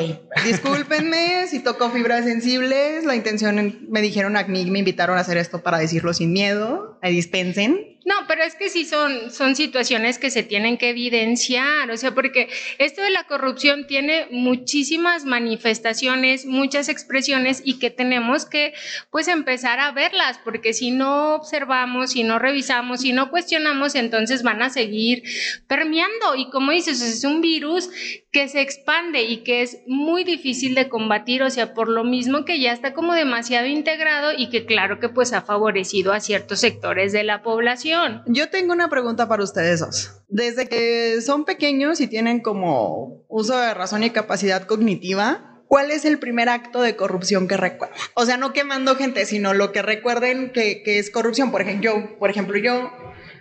Discúlpenme 0.45 1.47
si 1.49 1.59
toco 1.61 1.91
fibras 1.91 2.25
sensibles. 2.25 3.05
La 3.05 3.17
intención, 3.17 3.87
me 3.89 4.01
dijeron 4.01 4.37
a 4.37 4.45
mí, 4.45 4.65
me 4.67 4.79
invitaron 4.79 5.19
a 5.19 5.23
hacer 5.23 5.37
esto 5.39 5.63
para 5.63 5.79
decirlo 5.79 6.15
sin 6.15 6.33
miedo. 6.33 6.99
Ahí 7.03 7.15
dispensen. 7.15 7.97
No, 8.07 8.15
pero 8.29 8.45
es 8.45 8.55
que 8.55 8.71
sí 8.71 8.85
son, 8.85 9.33
son 9.33 9.57
situaciones 9.57 10.21
que 10.21 10.31
se 10.31 10.45
tienen 10.45 10.79
que 10.79 10.91
evidenciar, 10.91 11.91
o 11.91 11.97
sea, 11.97 12.15
porque 12.15 12.49
esto 12.79 13.03
de 13.03 13.11
la 13.11 13.25
corrupción 13.25 13.89
tiene 13.89 14.29
muchísimas 14.31 15.25
manifestaciones, 15.25 16.47
muchas 16.47 16.89
expresiones 16.89 17.63
y 17.65 17.81
que 17.81 17.91
tenemos 17.91 18.47
que 18.47 18.75
pues 19.11 19.27
empezar 19.27 19.81
a 19.81 19.91
verlas, 19.91 20.39
porque 20.45 20.73
si 20.73 20.93
no 20.93 21.35
observamos, 21.35 22.13
si 22.13 22.23
no 22.23 22.39
revisamos, 22.39 23.01
si 23.01 23.13
no 23.13 23.29
cuestionamos, 23.29 23.97
entonces 23.97 24.45
van 24.45 24.63
a 24.63 24.71
seguir 24.71 25.25
permeando 25.67 26.37
y 26.37 26.49
como 26.51 26.71
dices, 26.71 27.03
es 27.03 27.25
un 27.25 27.41
virus 27.41 27.91
que 28.31 28.47
se 28.47 28.61
expande 28.61 29.23
y 29.23 29.39
que 29.39 29.56
es 29.63 29.79
muy 29.87 30.25
difícil 30.25 30.75
de 30.75 30.89
combatir, 30.89 31.43
o 31.43 31.51
sea, 31.51 31.75
por 31.75 31.89
lo 31.89 32.05
mismo 32.05 32.45
que 32.45 32.61
ya 32.61 32.73
está 32.73 32.95
como 32.95 33.15
demasiado 33.15 33.67
integrado 33.67 34.33
y 34.37 34.49
que 34.51 34.67
claro 34.67 35.01
que 35.01 35.09
pues 35.09 35.33
ha 35.33 35.43
favorecido 35.43 36.13
a 36.13 36.21
ciertos 36.21 36.61
sectores 36.61 37.13
de 37.13 37.25
la 37.25 37.43
población. 37.43 38.23
Yo 38.27 38.49
tengo 38.51 38.73
una 38.73 38.89
pregunta 38.89 39.29
para 39.29 39.43
ustedes 39.43 39.81
dos. 39.81 40.23
Desde 40.29 40.69
que 40.69 41.21
son 41.21 41.45
pequeños 41.45 42.01
y 42.01 42.07
tienen 42.07 42.41
como 42.41 43.25
uso 43.29 43.59
de 43.59 43.75
razón 43.75 44.03
y 44.03 44.11
capacidad 44.11 44.63
cognitiva, 44.67 45.63
¿cuál 45.69 45.91
es 45.91 46.05
el 46.05 46.19
primer 46.19 46.49
acto 46.49 46.83
de 46.83 46.97
corrupción 46.97 47.49
que 47.49 47.57
recuerdan? 47.57 47.99
O 48.15 48.25
sea, 48.25 48.37
no 48.37 48.53
quemando 48.53 48.97
gente, 48.97 49.27
sino 49.27 49.55
lo 49.55 49.73
que 49.73 49.83
recuerden 49.83 50.53
que, 50.53 50.83
que 50.83 50.99
es 50.99 51.11
corrupción. 51.11 51.51
Por 51.51 51.63
ejemplo, 51.63 51.83
yo, 51.83 52.19
por 52.19 52.31
ejemplo, 52.31 52.59
yo 52.59 52.93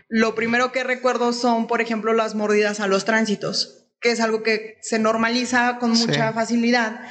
lo 0.08 0.36
primero 0.36 0.72
que 0.72 0.84
recuerdo 0.84 1.34
son, 1.34 1.68
por 1.68 1.82
ejemplo, 1.82 2.14
las 2.14 2.36
mordidas 2.36 2.80
a 2.80 2.88
los 2.88 3.06
tránsitos 3.06 3.85
que 4.06 4.12
es 4.12 4.20
algo 4.20 4.44
que 4.44 4.78
se 4.82 5.00
normaliza 5.00 5.80
con 5.80 5.90
mucha 5.90 6.32
facilidad. 6.32 7.02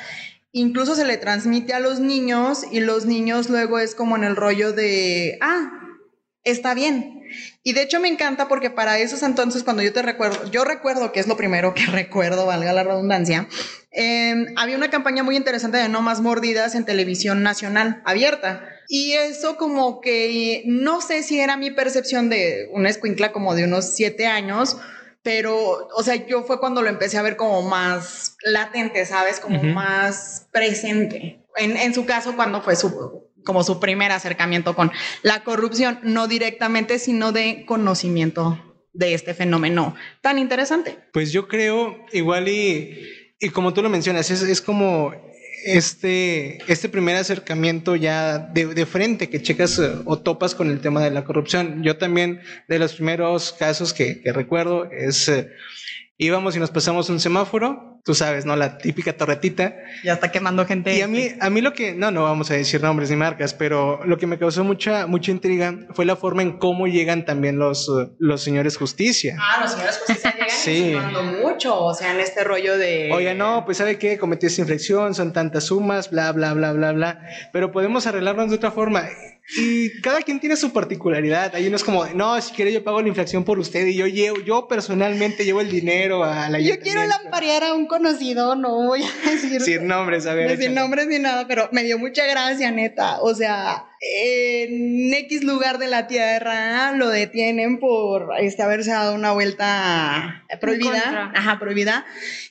Incluso 0.53 0.95
se 0.95 1.05
le 1.05 1.17
transmite 1.17 1.75
a 1.75 1.81
los 1.81 1.99
niños 1.99 2.65
y 2.71 2.79
los 2.79 3.05
niños 3.05 3.51
luego 3.51 3.81
es 3.81 3.97
como 3.97 4.15
en 4.15 4.23
el 4.23 4.37
rollo 4.37 4.73
de, 4.73 5.37
ah, 5.41 5.73
está 6.45 6.73
bien. 6.73 7.25
Y 7.65 7.73
de 7.73 7.83
hecho 7.83 7.99
me 7.99 8.07
encanta 8.07 8.47
porque 8.47 8.71
para 8.71 9.01
esos 9.01 9.25
entonces, 9.25 9.65
cuando 9.65 9.83
yo 9.83 9.93
te 9.93 10.03
recuerdo, 10.03 10.49
yo 10.53 10.63
recuerdo 10.65 11.11
que 11.11 11.19
es 11.19 11.27
lo 11.27 11.37
primero 11.37 11.75
que 11.75 11.85
recuerdo, 11.91 12.47
valga 12.47 12.73
la 12.73 12.85
redundancia, 12.85 13.49
em, 13.91 14.55
había 14.55 14.77
una 14.77 14.91
campaña 14.91 15.25
muy 15.25 15.35
interesante 15.35 15.79
de 15.79 15.89
no 15.89 16.01
más 16.01 16.21
mordidas 16.21 16.77
en 16.77 16.85
televisión 16.85 17.43
nacional 17.43 18.03
abierta. 18.05 18.69
Y 18.87 19.15
eso 19.15 19.57
como 19.57 20.01
que 20.01 20.63
no 20.67 21.01
sé 21.01 21.25
si 21.25 21.41
era 21.41 21.57
mi 21.57 21.73
percepción 21.73 22.31
de 22.31 22.69
una 22.71 22.89
escuincla 22.89 23.33
como 23.33 23.57
de 23.57 23.65
unos 23.65 23.97
siete 23.97 24.29
años, 24.29 24.77
pero, 25.25 25.89
o 25.97 26.03
sea, 26.03 26.27
yo 26.27 26.45
fue 26.45 26.61
cuando 26.61 26.83
lo 26.83 26.91
empecé 26.91 27.17
a 27.17 27.23
ver 27.23 27.37
como 27.37 27.63
más 27.63 28.37
latente, 28.45 29.07
¿sabes? 29.07 29.41
Como 29.41 29.63
más 29.63 30.49
presente. 30.53 31.43
En, 31.57 31.79
en, 31.79 31.95
su 31.95 32.05
caso, 32.05 32.37
cuando 32.37 32.61
fue 32.61 32.77
su, 32.77 33.31
como 33.43 33.65
su 33.65 33.81
primer 33.81 34.13
acercamiento 34.13 34.77
con 34.77 34.93
la 35.23 35.43
corrupción, 35.43 35.99
no 36.03 36.29
directamente, 36.29 36.99
sino 36.99 37.33
de 37.33 37.65
conocimiento 37.67 38.77
de 38.93 39.15
este 39.15 39.33
fenómeno 39.33 39.97
tan 40.21 40.39
interesante. 40.39 40.99
Pues 41.15 41.33
yo 41.33 41.49
creo, 41.49 41.97
igual 42.13 42.47
y, 42.49 42.95
y 43.41 43.49
como 43.49 43.73
tú 43.73 43.81
lo 43.81 43.89
mencionas, 43.89 44.31
es, 44.31 44.43
es 44.43 44.61
como 44.61 45.11
este, 45.65 46.59
este 46.71 46.89
primer 46.89 47.17
acercamiento 47.17 47.97
ya 47.97 48.39
de, 48.39 48.67
de, 48.67 48.87
frente 48.87 49.29
que 49.29 49.43
checas 49.43 49.79
eh, 49.79 49.93
o 50.05 50.19
topas 50.19 50.55
con 50.55 50.71
el 50.71 50.81
tema 50.81 51.03
de 51.03 51.11
la 51.11 51.25
corrupción. 51.25 51.83
Yo 51.83 51.97
también, 51.97 52.41
de 52.69 52.79
los 52.79 52.95
primeros 52.95 53.53
casos 53.53 53.93
que, 53.93 54.21
que 54.21 54.33
recuerdo, 54.33 54.91
es... 54.91 55.31
Íbamos 56.17 56.55
y 56.55 56.61
nos 56.61 56.71
pasamos 56.71 57.11
un 57.11 57.19
semáforo, 57.19 58.01
tú 58.05 58.15
sabes, 58.15 58.45
¿no? 58.45 58.55
La 58.55 58.79
típica 58.79 59.17
torretita. 59.17 59.75
Ya 60.05 60.13
está 60.13 60.31
quemando 60.31 60.65
gente. 60.65 60.97
Y 60.97 61.03
a 61.03 61.09
mí, 61.09 61.31
a 61.41 61.51
mí 61.51 61.61
lo 61.61 61.73
que, 61.73 61.93
no, 61.93 62.13
no 62.13 62.23
vamos 62.23 62.53
a 62.53 62.55
decir 62.55 62.81
nombres 62.81 63.11
ni 63.11 63.17
marcas, 63.17 63.53
pero 63.53 64.05
lo 64.05 64.17
que 64.17 64.29
me 64.29 64.39
causó 64.39 64.63
mucha, 64.63 65.09
mucha 65.09 65.33
intriga 65.33 65.75
fue 65.91 66.05
la 66.05 66.15
forma 66.15 66.43
en 66.43 66.59
cómo 66.59 66.87
llegan 66.87 67.25
también 67.25 67.59
los, 67.59 67.91
los 68.21 68.43
señores 68.43 68.77
justicia. 68.77 69.37
Ah, 69.41 69.63
los 69.63 69.73
señores 69.73 69.99
justicia 69.99 70.35
llegan 70.35 70.51
sí. 70.51 70.95
mucho, 71.43 71.83
o 71.83 71.95
sea, 71.95 72.13
en 72.13 72.21
este 72.21 72.45
rollo 72.45 72.79
de... 72.79 73.11
Oye, 73.13 73.35
no, 73.35 73.65
pues 73.65 73.79
¿sabe 73.79 73.99
qué? 73.99 74.17
Cometí 74.17 74.47
esta 74.47 74.61
inflexión, 74.61 75.15
son 75.15 75.33
tantas 75.33 75.65
sumas, 75.65 76.11
bla, 76.11 76.31
bla, 76.31 76.55
bla, 76.55 76.73
bla, 76.73 76.93
bla, 76.93 77.27
pero 77.53 77.73
podemos 77.73 78.07
arreglarnos 78.07 78.51
de 78.51 78.57
otra 78.57 78.71
forma. 78.71 79.09
Y 79.59 80.01
cada 80.01 80.23
quien 80.23 80.41
tiene 80.41 80.57
su 80.57 80.73
particularidad. 80.73 81.55
Hay 81.55 81.67
unos 81.67 81.85
como, 81.85 82.07
no, 82.07 82.41
si 82.41 82.55
quiere 82.55 82.73
yo 82.73 82.83
pago 82.83 83.03
la 83.03 83.09
inflación 83.09 83.45
por 83.45 83.59
usted 83.59 83.87
y 83.87 83.95
yo 83.95 84.07
llevo, 84.07 84.41
yo 84.41 84.67
personalmente 84.69 85.45
llevo 85.45 85.61
el 85.61 85.71
dinero 85.71 86.25
a 86.25 86.49
la 86.49 86.59
Yo 86.61 86.81
quiero 86.81 87.05
lamparear 87.07 87.63
a 87.65 87.75
un 87.75 87.87
conocido, 87.87 88.57
no 88.57 88.87
voy 88.87 89.03
a 89.03 89.31
decir. 89.31 89.61
Sin 89.61 89.87
nombres, 89.87 90.27
a 90.27 90.35
ver. 90.35 90.59
Sin 90.59 90.75
nombres 90.75 91.07
ni 91.09 91.19
nada, 91.19 91.47
pero 91.47 91.69
me 91.73 91.83
dio 91.83 91.99
mucha 91.99 92.27
gracia, 92.27 92.71
neta. 92.71 93.21
O 93.21 93.35
sea, 93.35 93.85
en 94.01 95.13
X 95.15 95.45
lugar 95.45 95.79
de 95.79 95.89
la 95.89 96.07
tierra 96.07 96.93
lo 96.93 97.09
detienen 97.09 97.79
por 97.79 98.29
este, 98.39 98.63
haberse 98.63 98.91
dado 98.91 99.15
una 99.15 99.33
vuelta 99.33 100.45
prohibida. 100.61 101.33
Ajá, 101.35 101.59
prohibida. 101.59 102.05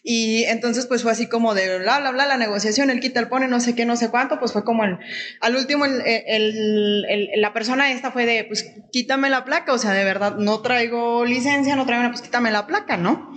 Y 0.03 0.43
entonces, 0.45 0.85
pues 0.87 1.03
fue 1.03 1.11
así 1.11 1.27
como 1.27 1.53
de 1.53 1.79
bla, 1.79 1.99
bla, 1.99 2.11
bla, 2.11 2.25
la 2.25 2.37
negociación, 2.37 2.89
el 2.89 2.99
quita, 2.99 3.19
el 3.19 3.29
pone, 3.29 3.47
no 3.47 3.59
sé 3.59 3.75
qué, 3.75 3.85
no 3.85 3.95
sé 3.95 4.09
cuánto, 4.09 4.39
pues 4.39 4.51
fue 4.51 4.63
como 4.63 4.83
el, 4.83 4.97
al 5.41 5.55
último, 5.55 5.85
el, 5.85 6.01
el, 6.05 7.29
la 7.35 7.53
persona 7.53 7.91
esta 7.91 8.11
fue 8.11 8.25
de, 8.25 8.43
pues 8.45 8.71
quítame 8.91 9.29
la 9.29 9.45
placa, 9.45 9.73
o 9.73 9.77
sea, 9.77 9.91
de 9.91 10.03
verdad, 10.03 10.35
no 10.37 10.61
traigo 10.61 11.25
licencia, 11.25 11.75
no 11.75 11.85
traigo 11.85 12.01
una, 12.01 12.11
pues 12.11 12.21
quítame 12.21 12.51
la 12.51 12.67
placa, 12.67 12.97
¿no? 12.97 13.33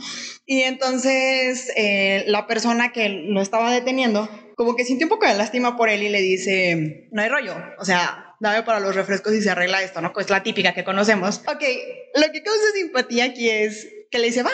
Y 0.46 0.62
entonces 0.62 1.72
eh, 1.76 2.24
la 2.28 2.46
persona 2.46 2.92
que 2.92 3.08
lo 3.08 3.40
estaba 3.40 3.72
deteniendo, 3.72 4.28
como 4.56 4.74
que 4.74 4.84
sintió 4.84 5.04
un 5.06 5.10
poco 5.10 5.26
de 5.26 5.34
lástima 5.34 5.76
por 5.76 5.90
él 5.90 6.02
y 6.02 6.08
le 6.08 6.20
dice, 6.22 7.08
no 7.12 7.22
hay 7.22 7.28
rollo, 7.28 7.54
o 7.78 7.84
sea, 7.84 8.34
dame 8.40 8.62
para 8.62 8.80
los 8.80 8.94
refrescos 8.96 9.34
y 9.34 9.42
se 9.42 9.50
arregla 9.50 9.82
esto, 9.82 10.00
¿no? 10.00 10.12
Pues 10.14 10.30
la 10.30 10.42
típica 10.42 10.72
que 10.72 10.82
conocemos. 10.82 11.42
Ok, 11.46 11.62
lo 12.14 12.32
que 12.32 12.42
causa 12.42 12.64
simpatía 12.74 13.26
aquí 13.26 13.50
es 13.50 13.86
que 14.10 14.18
le 14.18 14.28
dice, 14.28 14.42
va, 14.42 14.50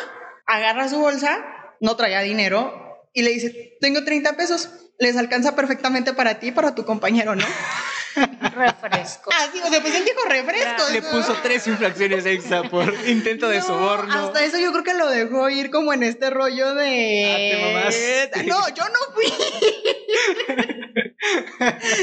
agarra 0.47 0.89
su 0.89 0.99
bolsa, 0.99 1.39
no 1.81 1.95
traía 1.97 2.21
dinero, 2.21 2.75
y 3.15 3.23
le 3.23 3.31
dice, 3.31 3.77
tengo 3.81 4.03
30 4.03 4.37
pesos, 4.37 4.71
les 4.99 5.17
alcanza 5.17 5.55
perfectamente 5.55 6.13
para 6.15 6.41
ti 6.41 6.49
y 6.49 6.53
para 6.53 6.75
tu 6.75 6.85
compañero, 6.85 7.37
¿no? 7.37 7.47
refresco. 8.55 9.31
Ah, 9.33 9.49
sí, 9.53 9.61
o 9.65 9.69
sea, 9.69 9.81
pues 9.81 9.95
él 9.95 10.05
dijo 10.05 10.25
refresco. 10.29 10.91
Le 10.93 11.03
puso 11.03 11.35
tres 11.43 11.67
infracciones 11.67 12.27
extra 12.27 12.63
por 12.69 12.93
intento 13.09 13.49
de 13.49 13.63
soborno. 13.63 14.27
Hasta 14.27 14.45
eso 14.45 14.59
yo 14.59 14.71
creo 14.73 14.85
que 14.85 14.95
lo 14.95 15.09
dejó 15.09 15.49
ir 15.49 15.71
como 15.71 15.93
en 15.93 16.03
este 16.03 16.31
rollo 16.31 16.75
de. 16.75 18.31
Ah, 18.35 18.43
No, 18.47 18.69
yo 18.69 18.85
no 18.85 19.15
fui. 19.15 19.33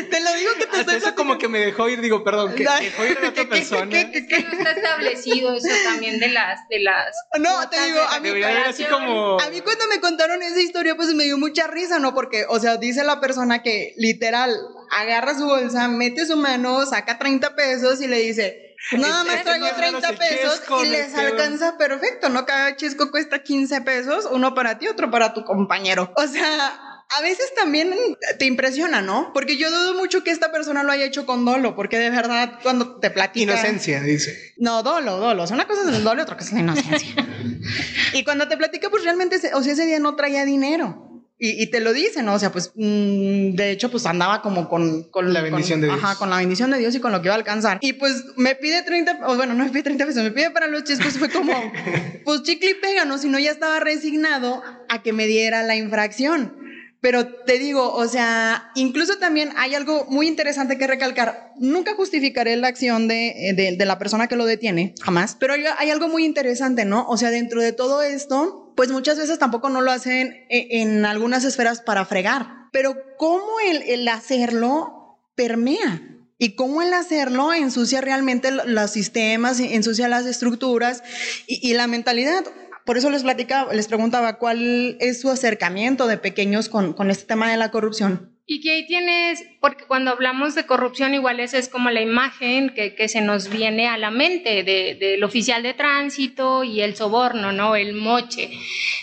Te 0.09 0.19
lo 0.21 0.33
digo 0.33 0.51
que 0.57 0.65
te 0.65 0.77
Hasta 0.79 0.95
eso 0.95 1.15
como 1.15 1.37
que 1.37 1.47
me 1.47 1.59
dejó 1.59 1.89
ir, 1.89 2.01
digo, 2.01 2.23
perdón, 2.23 2.55
que 2.55 2.63
dejó 2.63 3.05
ir 3.05 3.17
a 3.23 3.29
otra 3.29 3.49
persona. 3.49 3.99
Es 3.99 4.27
que 4.27 4.39
no 4.43 4.51
está 4.51 4.71
establecido 4.71 5.55
eso 5.55 5.67
también 5.83 6.19
de 6.19 6.29
las, 6.29 6.67
de 6.69 6.79
las. 6.79 7.15
No, 7.39 7.69
te 7.69 7.83
digo, 7.85 7.99
a 8.01 8.19
mí, 8.19 8.29
así 8.67 8.85
como... 8.85 9.39
a 9.39 9.49
mí 9.49 9.61
cuando 9.61 9.87
me 9.87 9.99
contaron 9.99 10.41
esa 10.41 10.59
historia, 10.59 10.95
pues 10.95 11.13
me 11.13 11.25
dio 11.25 11.37
mucha 11.37 11.67
risa, 11.67 11.99
¿no? 11.99 12.13
Porque, 12.13 12.45
o 12.47 12.59
sea, 12.59 12.77
dice 12.77 13.03
la 13.03 13.19
persona 13.19 13.61
que 13.61 13.93
literal 13.97 14.55
agarra 14.91 15.37
su 15.37 15.45
bolsa, 15.45 15.87
mete 15.87 16.25
su 16.25 16.37
mano, 16.37 16.85
saca 16.85 17.17
30 17.17 17.55
pesos 17.55 18.01
y 18.01 18.07
le 18.07 18.19
dice, 18.19 18.75
nada 18.93 19.23
más 19.23 19.43
traigo 19.43 19.67
30 19.69 20.09
pesos 20.13 20.61
y 20.83 20.89
les 20.89 21.13
alcanza 21.15 21.77
perfecto, 21.77 22.29
¿no? 22.29 22.45
Cada 22.45 22.75
chisco 22.75 23.11
cuesta 23.11 23.39
15 23.39 23.81
pesos, 23.81 24.27
uno 24.31 24.53
para 24.53 24.77
ti, 24.77 24.87
otro 24.87 25.11
para 25.11 25.33
tu 25.33 25.43
compañero. 25.43 26.11
O 26.15 26.27
sea, 26.27 26.88
a 27.17 27.21
veces 27.21 27.53
también 27.55 27.93
te 28.37 28.45
impresiona, 28.45 29.01
¿no? 29.01 29.31
Porque 29.33 29.57
yo 29.57 29.71
dudo 29.71 29.95
mucho 29.95 30.23
que 30.23 30.29
esta 30.29 30.51
persona 30.51 30.83
lo 30.83 30.91
haya 30.91 31.05
hecho 31.05 31.25
con 31.25 31.43
dolo, 31.43 31.75
porque 31.75 31.97
de 31.97 32.11
verdad 32.11 32.59
cuando 32.61 32.99
te 32.99 33.09
platica... 33.09 33.53
Inocencia, 33.53 34.01
dice. 34.01 34.53
No, 34.57 34.83
dolo, 34.83 35.17
dolo. 35.17 35.43
O 35.43 35.47
sea, 35.47 35.55
una 35.55 35.67
cosa 35.67 35.81
es 35.89 35.95
el 35.95 36.03
dolo 36.03 36.21
y 36.21 36.23
otra 36.23 36.37
cosa 36.37 36.49
es 36.49 36.53
la 36.53 36.59
inocencia. 36.59 37.27
y 38.13 38.23
cuando 38.23 38.47
te 38.47 38.57
platica, 38.57 38.89
pues 38.91 39.03
realmente, 39.03 39.37
o 39.53 39.63
sea, 39.63 39.73
ese 39.73 39.85
día 39.85 39.99
no 39.99 40.15
traía 40.15 40.45
dinero. 40.45 41.09
Y, 41.41 41.67
te 41.67 41.79
lo 41.79 41.93
dice, 41.93 42.21
¿no? 42.21 42.33
O 42.33 42.39
sea, 42.39 42.51
pues 42.51 42.73
mm, 42.75 43.55
de 43.55 43.71
hecho, 43.71 43.89
pues 43.89 44.05
andaba 44.05 44.41
como 44.41 44.67
con, 44.67 45.03
con 45.03 45.33
la 45.33 45.41
bendición 45.41 45.79
de 45.79 45.87
Dios. 45.87 45.97
Ajá, 46.03 46.15
con 46.17 46.29
la 46.29 46.35
bendición 46.35 46.69
de 46.69 46.79
Dios 46.79 46.93
y 46.95 46.99
con 46.99 47.13
lo 47.13 47.21
que 47.21 47.27
iba 47.27 47.33
a 47.33 47.37
alcanzar. 47.37 47.77
Y 47.79 47.93
pues 47.93 48.25
me 48.35 48.55
pide 48.55 48.83
30, 48.83 49.21
o 49.25 49.37
bueno, 49.37 49.53
no 49.53 49.63
me 49.63 49.69
pide 49.69 49.83
30 49.83 50.05
pesos, 50.05 50.21
me 50.21 50.31
pide 50.31 50.51
para 50.51 50.67
los 50.67 50.83
chiscos. 50.83 51.17
Fue 51.17 51.29
como, 51.29 51.53
pues 52.25 52.43
chicle 52.43 52.71
y 52.71 52.73
pega, 52.73 53.05
¿no? 53.05 53.17
Si 53.17 53.29
no, 53.29 53.39
ya 53.39 53.51
estaba 53.51 53.79
resignado 53.79 54.61
a 54.89 55.01
que 55.01 55.13
me 55.13 55.27
diera 55.27 55.63
la 55.63 55.77
infracción. 55.77 56.58
Pero 57.01 57.27
te 57.27 57.57
digo, 57.59 57.93
o 57.93 58.07
sea, 58.07 58.71
incluso 58.75 59.17
también 59.17 59.51
hay 59.55 59.73
algo 59.73 60.05
muy 60.09 60.27
interesante 60.27 60.77
que 60.77 60.85
recalcar. 60.85 61.53
Nunca 61.57 61.93
justificaré 61.95 62.57
la 62.57 62.67
acción 62.67 63.07
de, 63.07 63.53
de, 63.55 63.77
de 63.77 63.85
la 63.85 63.97
persona 63.97 64.27
que 64.27 64.35
lo 64.35 64.45
detiene, 64.45 64.95
jamás. 65.01 65.37
Pero 65.39 65.53
hay, 65.53 65.89
algo 65.89 66.09
muy 66.09 66.25
interesante, 66.25 66.83
¿no? 66.83 67.07
O 67.07 67.15
sea, 67.15 67.31
dentro 67.31 67.61
de 67.61 67.71
todo 67.71 68.01
esto, 68.01 68.73
pues 68.75 68.91
muchas 68.91 69.17
veces 69.17 69.39
tampoco 69.39 69.69
no 69.69 69.79
lo 69.81 69.91
hacen 69.91 70.45
en, 70.49 70.89
en 70.97 71.05
algunas 71.05 71.45
esferas 71.45 71.79
para 71.79 72.05
fregar. 72.05 72.67
Pero 72.73 72.95
cómo 73.17 73.47
el, 73.65 74.07
hacerlo 74.09 75.19
permea. 75.35 76.03
Y 76.37 76.55
cómo 76.55 76.81
el 76.81 76.93
hacerlo 76.93 77.53
ensucia 77.53 77.99
realmente 77.99 78.51
los 78.51 78.91
sistemas, 78.91 79.59
ensucia 79.59 80.07
las 80.07 80.25
estructuras 80.25 81.03
y 81.47 81.73
la 81.73 81.87
mentalidad 81.87 82.45
por 82.89 82.97
eso 82.97 83.11
les 83.11 83.21
platicaba, 83.21 83.71
les 83.71 83.87
preguntaba 83.87 84.39
cuál 84.39 84.97
es 84.99 85.21
su 85.21 85.29
acercamiento 85.29 86.07
de 86.07 86.17
pequeños 86.17 86.69
con, 86.69 87.11
este 87.11 87.27
tema 87.27 87.47
de 87.51 87.55
la 87.55 87.69
corrupción. 87.69 88.35
Y 88.47 88.61
que 88.61 88.71
ahí 88.71 88.87
tienes, 88.87 89.45
porque 89.61 89.85
cuando 89.85 90.09
hablamos 90.09 90.55
de 90.55 90.65
corrupción, 90.65 91.13
igual 91.13 91.39
esa 91.39 91.59
es 91.59 91.69
como 91.69 91.91
la 91.91 92.01
imagen 92.01 92.71
que, 92.71 93.07
se 93.07 93.21
nos 93.21 93.47
viene 93.51 93.87
a 93.87 93.99
la 93.99 94.09
mente 94.09 94.63
del 94.63 94.97
de, 94.97 95.23
oficial 95.23 95.61
de 95.61 95.75
tránsito 95.75 96.63
y 96.63 96.81
el 96.81 96.95
soborno, 96.95 97.51
¿no? 97.51 97.75
El 97.75 97.93
moche. 97.93 98.49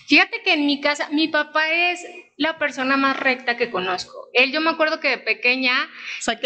Fíjate 0.08 0.42
que 0.42 0.54
en 0.54 0.66
mi 0.66 0.80
casa, 0.80 1.08
mi 1.12 1.28
papá 1.28 1.70
es 1.70 2.04
la 2.36 2.58
persona 2.58 2.96
más 2.96 3.18
recta 3.18 3.56
que 3.56 3.70
conozco. 3.70 4.28
Él, 4.34 4.52
yo 4.52 4.60
me 4.60 4.70
acuerdo 4.70 5.00
que 5.00 5.08
de 5.08 5.18
pequeña 5.18 5.88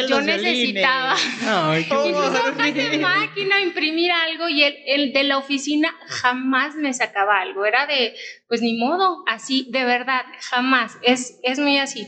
yo 0.09 0.21
necesitaba 0.21 1.17
Ay, 1.43 2.73
de 2.73 2.99
máquina, 2.99 3.61
imprimir 3.61 4.13
algo 4.13 4.49
y 4.49 4.63
él, 4.63 4.77
el 4.87 5.13
de 5.13 5.25
la 5.25 5.39
oficina 5.39 5.93
jamás 6.07 6.77
me 6.77 6.95
sacaba 6.95 7.41
algo. 7.41 7.65
Era 7.65 7.87
de, 7.87 8.15
pues 8.47 8.63
ni 8.63 8.77
modo, 8.77 9.25
así, 9.27 9.67
de 9.71 9.85
verdad, 9.85 10.25
jamás. 10.51 10.97
Es, 11.03 11.41
es 11.43 11.59
muy 11.59 11.79
así. 11.79 12.07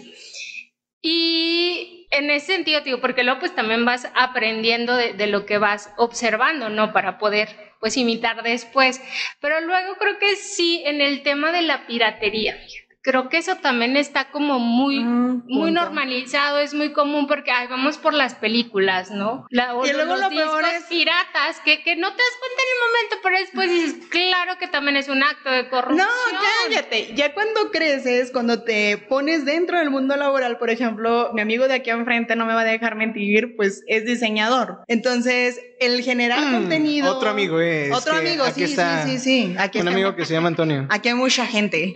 Y 1.00 2.06
en 2.12 2.30
ese 2.30 2.54
sentido, 2.54 2.80
digo, 2.82 3.00
porque 3.00 3.24
luego 3.24 3.40
pues 3.40 3.54
también 3.54 3.84
vas 3.84 4.06
aprendiendo 4.14 4.94
de, 4.94 5.14
de, 5.14 5.26
lo 5.26 5.44
que 5.44 5.58
vas 5.58 5.92
observando, 5.96 6.68
¿no? 6.68 6.92
Para 6.92 7.18
poder 7.18 7.48
pues 7.80 7.96
imitar 7.96 8.44
después. 8.44 9.02
Pero 9.40 9.60
luego 9.60 9.96
creo 9.96 10.16
que 10.20 10.36
sí, 10.36 10.82
en 10.86 11.00
el 11.00 11.24
tema 11.24 11.50
de 11.50 11.62
la 11.62 11.88
piratería, 11.88 12.56
creo 13.02 13.28
que 13.28 13.38
eso 13.38 13.56
también 13.56 13.96
está 13.96 14.30
como 14.30 14.58
muy, 14.60 15.00
Mm, 15.00 15.42
muy 15.46 15.70
punto. 15.70 15.80
normalizado, 15.82 16.58
es 16.58 16.72
muy 16.72 16.92
común 16.92 17.26
porque 17.26 17.50
ay, 17.50 17.66
vamos 17.68 17.98
por 17.98 18.14
las 18.14 18.34
películas, 18.36 19.10
¿no? 19.10 19.46
La- 19.50 19.74
Y 19.84 19.92
luego 19.92 20.12
los 20.14 20.20
lo 20.20 20.28
peor 20.30 20.64
es- 20.64 20.84
piratas, 20.84 21.60
que, 21.64 21.82
que 21.82 21.96
no 21.96 22.08
te 22.10 22.16
das 22.16 22.38
cuenta 22.38 22.62
en 22.62 22.68
el 22.68 22.78
momento, 22.86 23.16
pero 23.22 23.38
después 23.38 23.70
dices, 23.70 24.08
claro 24.08 24.56
que 24.58 24.68
también 24.68 24.96
es 24.96 25.08
un 25.08 25.22
acto 25.22 25.50
de 25.50 25.68
corrupción. 25.68 26.06
No, 26.06 26.38
cállate. 26.68 27.12
Ya 27.14 27.34
cuando 27.34 27.70
creces, 27.72 28.30
cuando 28.30 28.62
te 28.62 28.98
pones 28.98 29.44
dentro 29.44 29.78
del 29.78 29.90
mundo 29.90 30.16
laboral, 30.16 30.58
por 30.58 30.70
ejemplo, 30.70 31.30
mi 31.34 31.40
amigo 31.40 31.66
de 31.66 31.74
aquí 31.74 31.90
enfrente 31.90 32.36
no 32.36 32.46
me 32.46 32.54
va 32.54 32.60
a 32.60 32.64
dejar 32.64 32.94
mentir, 32.94 33.56
pues 33.56 33.82
es 33.88 34.04
diseñador. 34.04 34.78
Entonces, 34.86 35.60
el 35.80 36.02
generar 36.02 36.38
Mm, 36.40 36.52
contenido. 36.52 37.16
Otro 37.16 37.30
amigo, 37.30 37.60
eh, 37.60 37.90
Otro 37.92 38.14
amigo, 38.14 38.44
sí, 38.54 38.62
está 38.62 39.04
sí, 39.04 39.18
sí, 39.18 39.18
sí. 39.18 39.54
Aquí 39.58 39.78
un 39.80 39.88
está- 39.88 39.92
amigo 39.92 40.14
que 40.14 40.24
se 40.24 40.34
llama 40.34 40.46
Antonio. 40.48 40.86
Aquí 40.88 41.08
hay 41.08 41.14
mucha 41.14 41.44
gente. 41.46 41.92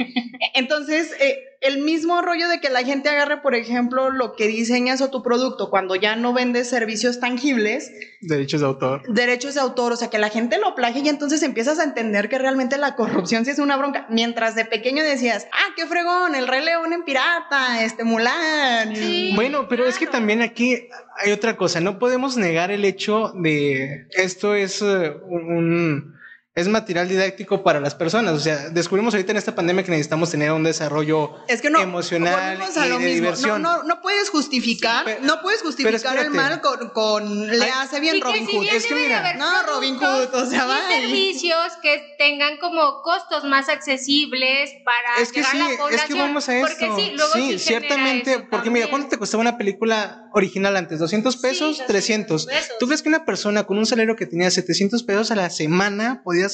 Entonces, 0.54 0.95
eh, 1.20 1.42
el 1.60 1.78
mismo 1.82 2.20
rollo 2.22 2.48
de 2.48 2.60
que 2.60 2.68
la 2.70 2.82
gente 2.84 3.08
agarre, 3.08 3.38
por 3.40 3.54
ejemplo, 3.54 4.10
lo 4.10 4.34
que 4.34 4.46
diseñas 4.46 5.00
o 5.00 5.10
tu 5.10 5.22
producto 5.22 5.70
cuando 5.70 5.96
ya 5.96 6.14
no 6.14 6.32
vendes 6.32 6.68
servicios 6.68 7.18
tangibles, 7.18 7.90
Derechos 8.20 8.60
de 8.60 8.66
autor. 8.66 9.02
derechos 9.08 9.54
de 9.54 9.60
autor, 9.60 9.92
o 9.92 9.96
sea, 9.96 10.08
que 10.10 10.18
la 10.18 10.28
gente 10.28 10.58
lo 10.58 10.74
plagie 10.74 11.02
y 11.04 11.08
entonces 11.08 11.42
empiezas 11.42 11.78
a 11.78 11.84
entender 11.84 12.28
que 12.28 12.38
realmente 12.38 12.76
la 12.78 12.94
corrupción 12.94 13.44
sí 13.44 13.50
es 13.52 13.58
una 13.58 13.76
bronca. 13.76 14.06
Mientras 14.10 14.54
de 14.54 14.64
pequeño 14.64 15.02
decías, 15.02 15.46
ah, 15.52 15.72
qué 15.76 15.86
fregón, 15.86 16.34
el 16.34 16.46
Rey 16.46 16.64
León 16.64 16.92
en 16.92 17.04
pirata, 17.04 17.82
este 17.82 18.04
Mulan. 18.04 18.94
Sí. 18.94 19.32
Bueno, 19.34 19.66
pero 19.68 19.86
es 19.86 19.98
que 19.98 20.06
también 20.06 20.42
aquí 20.42 20.88
hay 21.18 21.32
otra 21.32 21.56
cosa. 21.56 21.80
No 21.80 21.98
podemos 21.98 22.36
negar 22.36 22.70
el 22.70 22.84
hecho 22.84 23.32
de 23.34 24.06
esto 24.10 24.54
es 24.54 24.82
eh, 24.82 25.12
un 25.28 26.15
es 26.56 26.68
material 26.68 27.06
didáctico 27.06 27.62
para 27.62 27.80
las 27.80 27.94
personas. 27.94 28.32
O 28.34 28.40
sea, 28.40 28.70
descubrimos 28.70 29.12
ahorita 29.12 29.30
en 29.32 29.36
esta 29.36 29.54
pandemia 29.54 29.84
que 29.84 29.90
necesitamos 29.90 30.30
tener 30.30 30.50
un 30.52 30.62
desarrollo 30.64 31.34
Es 31.48 31.60
que 31.60 31.68
no, 31.68 31.80
emocional 31.80 32.58
a 32.62 32.86
y 32.86 32.88
lo 32.88 32.98
de 32.98 33.04
mismo. 33.04 33.14
diversión. 33.14 33.60
No, 33.60 33.76
no, 33.78 33.82
no 33.84 34.00
puedes 34.00 34.30
justificar, 34.30 35.04
Sí, 35.04 35.12
pero- 35.14 35.20
no 35.26 35.42
puedes 35.42 35.60
justificar 35.60 36.16
el 36.16 36.30
mal 36.30 36.62
con, 36.62 36.88
con 36.90 37.46
le 37.46 37.62
Ay, 37.62 37.70
hace 37.76 38.00
bien 38.00 38.20
Robin 38.22 38.46
si 38.46 38.52
Hood. 38.56 38.62
bien 38.62 38.74
Es 38.76 38.86
que 38.86 38.94
mira, 38.94 39.34
no, 39.34 39.62
Robin 39.64 39.96
Hood, 39.98 40.34
o 40.34 40.46
sea, 40.46 40.64
bye. 40.66 41.00
servicios 41.02 41.72
que 41.82 42.14
tengan 42.18 42.56
como 42.56 43.02
costos 43.02 43.44
más 43.44 43.68
accesibles 43.68 44.70
para 44.82 45.20
Es 45.22 45.32
que 45.32 45.40
llegar 45.40 45.52
sí, 45.52 45.60
a 45.60 45.64
la 45.64 45.70
es 45.72 45.78
población. 45.78 46.08
que 46.08 46.14
vamos 46.24 46.48
a 46.48 46.56
esto. 46.56 46.68
Porque 46.68 47.02
sí, 47.02 47.12
luego 47.16 47.32
sí, 47.34 47.40
genera 47.42 47.58
ciertamente, 47.58 48.30
eso 48.32 48.44
porque 48.50 48.70
mira. 48.70 48.88
¿cuánto 48.88 49.08
te 49.08 49.18
costaba 49.18 49.42
una 49.42 49.58
película 49.58 50.25
original 50.36 50.76
antes? 50.76 51.00
¿200 51.00 51.40
pesos? 51.40 51.78
200 51.78 51.86
300. 51.86 52.46
pesos. 52.46 52.72
¿Tú 52.78 52.86
crees 52.86 53.02
que 53.02 53.08
una 53.08 53.24
persona 53.24 53.64
con 53.64 53.78
un 53.78 53.86
salario 53.86 54.16
que 54.16 54.26
tenía 54.26 54.50
700 54.50 55.02
pesos 55.02 55.30
a 55.30 55.34
la 55.36 55.50
semana 55.50 56.22
podía 56.22 56.46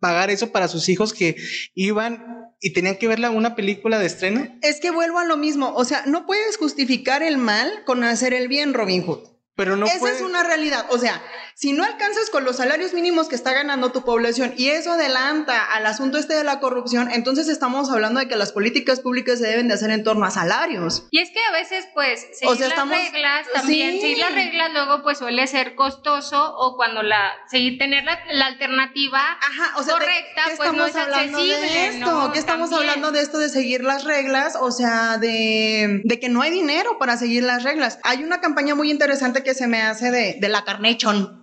pagar 0.00 0.30
eso 0.30 0.52
para 0.52 0.68
sus 0.68 0.88
hijos 0.88 1.12
que 1.14 1.36
iban 1.74 2.52
y 2.60 2.72
tenían 2.72 2.96
que 2.96 3.08
ver 3.08 3.18
la- 3.18 3.30
una 3.30 3.54
película 3.56 3.98
de 3.98 4.06
estreno? 4.06 4.46
Es 4.62 4.80
que 4.80 4.90
vuelvo 4.90 5.18
a 5.18 5.24
lo 5.24 5.36
mismo, 5.36 5.72
o 5.74 5.84
sea, 5.84 6.04
no 6.06 6.26
puedes 6.26 6.56
justificar 6.58 7.22
el 7.22 7.38
mal 7.38 7.70
con 7.86 8.04
hacer 8.04 8.34
el 8.34 8.48
bien, 8.48 8.74
Robin 8.74 9.02
Hood. 9.04 9.20
Pero 9.56 9.76
no 9.76 9.84
Esa 9.86 9.98
puede- 9.98 10.16
es 10.16 10.22
una 10.22 10.42
realidad. 10.42 10.86
O 10.90 10.96
sea, 10.98 11.20
si 11.60 11.74
no 11.74 11.84
alcanzas 11.84 12.30
con 12.30 12.44
los 12.44 12.56
salarios 12.56 12.94
mínimos 12.94 13.28
que 13.28 13.34
está 13.34 13.52
ganando 13.52 13.92
tu 13.92 14.02
población 14.02 14.54
y 14.56 14.70
eso 14.70 14.92
adelanta 14.92 15.62
al 15.62 15.84
asunto 15.84 16.16
este 16.16 16.32
de 16.32 16.42
la 16.42 16.58
corrupción, 16.58 17.10
entonces 17.12 17.48
estamos 17.48 17.90
hablando 17.90 18.18
de 18.18 18.28
que 18.28 18.36
las 18.36 18.52
políticas 18.52 19.00
públicas 19.00 19.38
se 19.40 19.46
deben 19.46 19.68
de 19.68 19.74
hacer 19.74 19.90
en 19.90 20.02
torno 20.02 20.24
a 20.24 20.30
salarios. 20.30 21.06
Y 21.10 21.18
es 21.18 21.30
que 21.30 21.38
a 21.44 21.52
veces, 21.52 21.86
pues, 21.92 22.20
seguir 22.32 22.48
O 22.48 22.54
sea, 22.56 22.68
las 22.68 22.78
estamos- 22.78 22.96
reglas 22.96 23.46
también, 23.52 23.90
sí. 23.92 24.00
seguir 24.00 24.18
las 24.20 24.32
reglas 24.32 24.70
luego, 24.72 25.02
pues, 25.02 25.18
suele 25.18 25.46
ser 25.48 25.74
costoso 25.74 26.54
o 26.56 26.76
cuando 26.76 27.02
la, 27.02 27.30
seguir, 27.50 27.76
tener 27.76 28.04
la, 28.04 28.18
la 28.32 28.46
alternativa 28.46 29.20
Ajá, 29.20 29.76
o 29.78 29.82
sea, 29.82 29.96
¿de 29.96 30.00
correcta, 30.00 30.42
¿qué 30.48 30.56
pues, 30.56 30.72
no 30.72 30.86
estamos 30.86 30.88
es 30.88 30.96
hablando 30.96 31.38
de 31.44 31.54
accesible, 31.56 31.86
esto? 31.88 32.06
¿no? 32.06 32.32
¿Qué 32.32 32.38
estamos 32.38 32.70
También. 32.70 32.88
hablando 32.88 33.12
de 33.12 33.20
esto 33.22 33.36
de 33.38 33.50
seguir 33.50 33.84
las 33.84 34.04
reglas? 34.04 34.56
O 34.58 34.70
sea, 34.72 35.18
de, 35.18 36.00
de 36.04 36.18
que 36.18 36.30
no 36.30 36.40
hay 36.40 36.52
dinero 36.52 36.96
para 36.98 37.18
seguir 37.18 37.42
las 37.42 37.64
reglas. 37.64 37.98
Hay 38.02 38.24
una 38.24 38.40
campaña 38.40 38.74
muy 38.74 38.90
interesante 38.90 39.42
que 39.42 39.52
se 39.52 39.66
me 39.66 39.82
hace 39.82 40.10
de, 40.10 40.38
de 40.40 40.48
la 40.48 40.64
Carnation. 40.64 41.38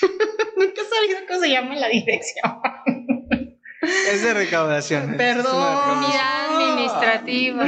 Nunca 0.56 0.82
he 0.82 0.84
sabido 0.84 1.26
cómo 1.28 1.40
se 1.40 1.50
llama 1.50 1.76
la 1.76 1.88
dirección. 1.88 2.52
Es 4.12 4.22
de 4.22 4.34
recaudación. 4.34 5.16
Perdón. 5.16 5.44
recaudación. 5.46 5.98
Unidad 5.98 6.56
administrativa. 6.56 7.66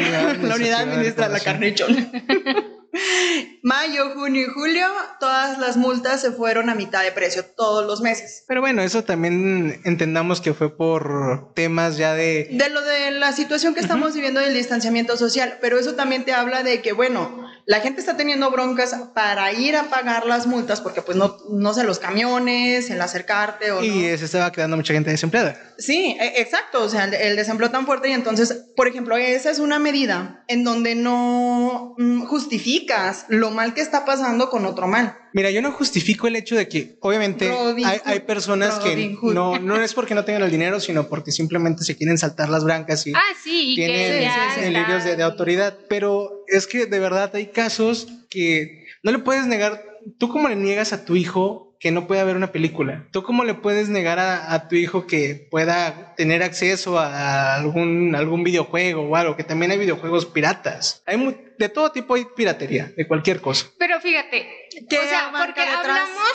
La 0.48 0.54
unidad 0.54 0.80
administra 0.82 1.28
la 1.28 1.40
Carnation. 1.40 2.12
Mayo, 3.62 4.10
junio 4.14 4.42
y 4.42 4.52
julio, 4.52 4.86
todas 5.18 5.58
las 5.58 5.78
multas 5.78 6.20
se 6.20 6.32
fueron 6.32 6.68
a 6.68 6.74
mitad 6.74 7.02
de 7.02 7.12
precio, 7.12 7.44
todos 7.44 7.86
los 7.86 8.02
meses. 8.02 8.44
Pero 8.46 8.60
bueno, 8.60 8.82
eso 8.82 9.02
también 9.04 9.80
entendamos 9.84 10.42
que 10.42 10.52
fue 10.52 10.76
por 10.76 11.54
temas 11.54 11.96
ya 11.96 12.12
de... 12.12 12.48
De 12.50 12.68
lo 12.68 12.82
de 12.82 13.12
la 13.12 13.32
situación 13.32 13.72
que 13.74 13.80
estamos 13.80 14.14
viviendo 14.14 14.40
del 14.40 14.52
distanciamiento 14.52 15.16
social, 15.16 15.58
pero 15.62 15.78
eso 15.78 15.94
también 15.94 16.24
te 16.24 16.34
habla 16.34 16.62
de 16.62 16.82
que, 16.82 16.92
bueno, 16.92 17.50
la 17.66 17.80
gente 17.80 18.00
está 18.00 18.16
teniendo 18.16 18.50
broncas 18.50 18.94
para 19.14 19.52
ir 19.52 19.76
a 19.76 19.84
pagar 19.84 20.26
las 20.26 20.46
multas 20.46 20.80
porque 20.80 21.02
pues 21.02 21.16
no, 21.16 21.36
no 21.50 21.74
sé, 21.74 21.84
los 21.84 21.98
camiones, 21.98 22.90
el 22.90 23.00
acercarte 23.00 23.70
o 23.72 23.82
Y 23.82 23.88
no. 24.10 24.18
se 24.18 24.24
estaba 24.24 24.50
quedando 24.52 24.76
mucha 24.76 24.92
gente 24.94 25.10
desempleada. 25.10 25.60
Sí, 25.78 26.16
e- 26.20 26.40
exacto, 26.40 26.82
o 26.82 26.88
sea, 26.88 27.04
el, 27.04 27.14
el 27.14 27.36
desempleo 27.36 27.70
tan 27.70 27.86
fuerte 27.86 28.08
y 28.08 28.12
entonces, 28.12 28.52
por 28.76 28.88
ejemplo, 28.88 29.16
esa 29.16 29.50
es 29.50 29.58
una 29.58 29.78
medida 29.78 30.44
en 30.48 30.64
donde 30.64 30.94
no 30.94 31.94
mm, 31.98 32.24
justificas 32.24 33.26
lo 33.28 33.50
mal 33.50 33.74
que 33.74 33.80
está 33.80 34.04
pasando 34.04 34.50
con 34.50 34.66
otro 34.66 34.86
mal. 34.86 35.16
Mira, 35.34 35.50
yo 35.50 35.62
no 35.62 35.72
justifico 35.72 36.26
el 36.26 36.36
hecho 36.36 36.56
de 36.56 36.68
que, 36.68 36.98
obviamente, 37.00 37.48
Robin 37.48 37.86
hay, 37.86 38.00
hay 38.04 38.20
personas 38.20 38.78
Robin 38.82 39.18
que 39.18 39.32
no, 39.32 39.58
no 39.58 39.80
es 39.82 39.94
porque 39.94 40.14
no 40.14 40.26
tengan 40.26 40.42
el 40.42 40.50
dinero, 40.50 40.78
sino 40.78 41.08
porque 41.08 41.32
simplemente 41.32 41.84
se 41.84 41.96
quieren 41.96 42.18
saltar 42.18 42.50
las 42.50 42.64
brancas 42.64 43.06
y 43.06 43.14
Ah, 43.14 43.20
sí, 43.42 43.72
y 43.72 43.76
que 43.76 43.86
tienen 43.86 44.22
ya 44.24 44.60
delirios 44.60 45.04
de, 45.04 45.16
de 45.16 45.22
autoridad. 45.22 45.78
Pero 45.88 46.41
es 46.56 46.66
que 46.66 46.86
de 46.86 46.98
verdad 46.98 47.34
hay 47.34 47.46
casos 47.46 48.08
que 48.30 48.86
no 49.02 49.10
le 49.12 49.18
puedes 49.18 49.46
negar. 49.46 49.82
¿Tú 50.18 50.28
cómo 50.28 50.48
le 50.48 50.56
niegas 50.56 50.92
a 50.92 51.04
tu 51.04 51.16
hijo 51.16 51.76
que 51.78 51.90
no 51.90 52.06
pueda 52.06 52.24
ver 52.24 52.36
una 52.36 52.52
película? 52.52 53.06
¿Tú 53.12 53.22
cómo 53.22 53.44
le 53.44 53.54
puedes 53.54 53.88
negar 53.88 54.18
a, 54.18 54.52
a 54.52 54.68
tu 54.68 54.76
hijo 54.76 55.06
que 55.06 55.46
pueda 55.50 56.14
tener 56.16 56.42
acceso 56.42 56.98
a 56.98 57.54
algún, 57.54 58.14
algún 58.14 58.42
videojuego 58.44 59.02
o 59.02 59.16
algo? 59.16 59.36
Que 59.36 59.44
también 59.44 59.70
hay 59.72 59.78
videojuegos 59.78 60.26
piratas. 60.26 61.02
Hay 61.06 61.16
de 61.58 61.68
todo 61.68 61.92
tipo 61.92 62.14
hay 62.14 62.26
piratería, 62.36 62.92
de 62.96 63.06
cualquier 63.06 63.40
cosa. 63.40 63.66
Pero 63.78 64.00
fíjate, 64.00 64.48
¿Qué 64.88 64.98
o 64.98 65.02
sea, 65.02 65.32
porque 65.38 65.60
detrás? 65.60 65.78
hablamos, 65.80 66.32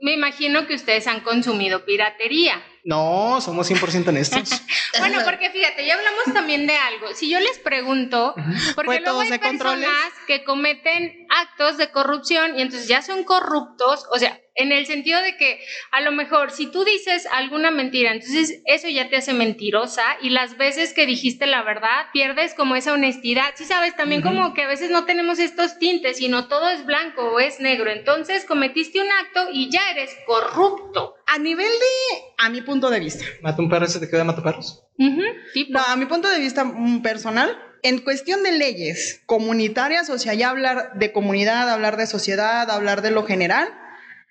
me 0.00 0.12
imagino 0.12 0.66
que 0.66 0.74
ustedes 0.74 1.06
han 1.06 1.20
consumido 1.20 1.84
piratería. 1.86 2.62
No, 2.86 3.40
somos 3.40 3.68
100% 3.68 4.08
honestos. 4.08 4.48
Bueno, 4.98 5.20
porque 5.24 5.50
fíjate, 5.50 5.84
ya 5.84 5.92
hablamos 5.94 6.24
también 6.32 6.66
de 6.66 6.74
algo. 6.74 7.12
Si 7.14 7.28
yo 7.28 7.38
les 7.38 7.58
pregunto, 7.58 8.34
porque 8.74 8.86
Fue 8.86 9.00
luego 9.00 9.20
hay 9.20 9.28
personas 9.28 9.50
controles. 9.52 9.88
que 10.26 10.42
cometen 10.42 11.26
actos 11.28 11.76
de 11.76 11.90
corrupción 11.90 12.58
y 12.58 12.62
entonces 12.62 12.88
ya 12.88 13.02
son 13.02 13.22
corruptos, 13.24 14.06
o 14.10 14.18
sea, 14.18 14.40
en 14.56 14.72
el 14.72 14.86
sentido 14.86 15.20
de 15.22 15.36
que 15.36 15.60
a 15.92 16.00
lo 16.00 16.12
mejor 16.12 16.50
si 16.50 16.66
tú 16.66 16.84
dices 16.84 17.26
alguna 17.32 17.70
mentira, 17.70 18.12
entonces 18.12 18.60
eso 18.64 18.88
ya 18.88 19.08
te 19.08 19.16
hace 19.16 19.32
mentirosa 19.32 20.02
y 20.22 20.30
las 20.30 20.56
veces 20.56 20.92
que 20.92 21.06
dijiste 21.06 21.46
la 21.46 21.62
verdad 21.62 22.06
pierdes 22.12 22.54
como 22.54 22.74
esa 22.74 22.92
honestidad. 22.92 23.54
Sí 23.54 23.64
sabes, 23.64 23.94
también 23.96 24.22
como 24.22 24.54
que 24.54 24.62
a 24.62 24.68
veces 24.68 24.90
no 24.90 25.04
tenemos 25.04 25.38
estos 25.38 25.78
tintes, 25.78 26.18
sino 26.18 26.48
todo 26.48 26.68
es 26.70 26.84
blanco 26.84 27.22
o 27.22 27.40
es 27.40 27.60
negro. 27.60 27.90
Entonces 27.90 28.44
cometiste 28.44 29.00
un 29.00 29.08
acto 29.10 29.48
y 29.52 29.70
ya 29.70 29.90
eres 29.90 30.10
corrupto. 30.26 31.14
A 31.26 31.38
nivel 31.38 31.66
de, 31.68 32.18
a 32.38 32.48
mi 32.48 32.62
punto 32.62 32.88
de 32.88 33.00
vista, 33.00 33.24
Mata 33.42 33.60
un 33.60 33.68
perro 33.68 33.86
y 33.86 33.88
se 33.88 34.00
te 34.00 34.08
queda 34.08 34.24
mata 34.24 34.42
perros. 34.42 34.84
No, 34.96 35.80
a 35.86 35.96
mi 35.96 36.06
punto 36.06 36.28
de 36.28 36.38
vista 36.38 36.64
mm, 36.64 37.02
personal, 37.02 37.58
en 37.82 38.00
cuestión 38.00 38.42
de 38.42 38.52
leyes 38.52 39.22
comunitarias, 39.26 40.08
o 40.10 40.18
sea, 40.18 40.34
ya 40.34 40.50
hablar 40.50 40.94
de 40.94 41.12
comunidad, 41.12 41.68
hablar 41.68 41.96
de 41.96 42.06
sociedad, 42.06 42.70
hablar 42.70 43.02
de 43.02 43.10
lo 43.10 43.24
general, 43.24 43.68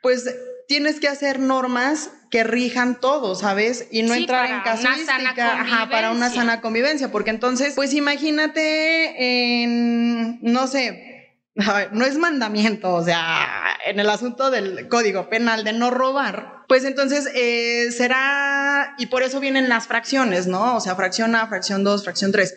pues 0.06 0.30
tienes 0.68 1.00
que 1.00 1.08
hacer 1.08 1.40
normas 1.40 2.12
que 2.30 2.44
rijan 2.44 3.00
todo, 3.00 3.34
¿sabes? 3.34 3.88
Y 3.90 4.04
no 4.04 4.14
Sí, 4.14 4.20
entrar 4.20 4.52
en 4.52 4.62
casuística, 4.62 5.62
ajá, 5.62 5.90
para 5.90 6.12
una 6.12 6.30
sana 6.30 6.62
convivencia, 6.62 7.12
porque 7.12 7.32
entonces, 7.32 7.74
pues 7.74 7.92
imagínate 7.92 9.64
en, 9.64 10.38
no 10.44 10.68
sé, 10.68 11.42
a 11.58 11.74
ver, 11.74 11.94
no 11.94 12.06
es 12.06 12.20
mandamiento, 12.20 12.94
o 12.94 13.04
sea, 13.04 13.48
en 13.88 14.00
el 14.00 14.08
asunto 14.12 14.52
del 14.52 14.88
código 14.90 15.28
penal 15.28 15.64
de 15.64 15.74
no 15.74 15.90
robar, 15.90 16.66
pues 16.68 16.84
entonces 16.84 17.28
eh, 17.34 17.92
será, 17.92 18.94
y 19.00 19.08
por 19.08 19.24
eso 19.24 19.40
vienen 19.40 19.70
las 19.70 19.88
fracciones, 19.88 20.46
¿no? 20.46 20.76
O 20.76 20.82
sea, 20.82 20.96
fracción 20.96 21.34
A, 21.34 21.48
fracción 21.48 21.84
2, 21.84 22.04
fracción 22.04 22.32
3, 22.32 22.54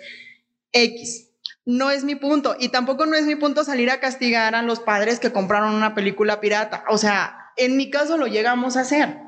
X. 0.72 1.30
No 1.64 1.90
es 1.90 2.02
mi 2.04 2.14
punto, 2.14 2.56
y 2.58 2.70
tampoco 2.70 3.04
no 3.04 3.14
es 3.14 3.24
mi 3.24 3.36
punto 3.36 3.62
salir 3.62 3.90
a 3.90 4.00
castigar 4.00 4.54
a 4.54 4.62
los 4.62 4.80
padres 4.80 5.18
que 5.20 5.32
compraron 5.32 5.74
una 5.74 5.94
película 5.94 6.40
pirata. 6.40 6.82
O 6.88 6.96
sea, 6.96 7.37
en 7.58 7.76
mi 7.76 7.90
caso 7.90 8.16
lo 8.16 8.26
llegamos 8.26 8.76
a 8.76 8.80
hacer, 8.80 9.18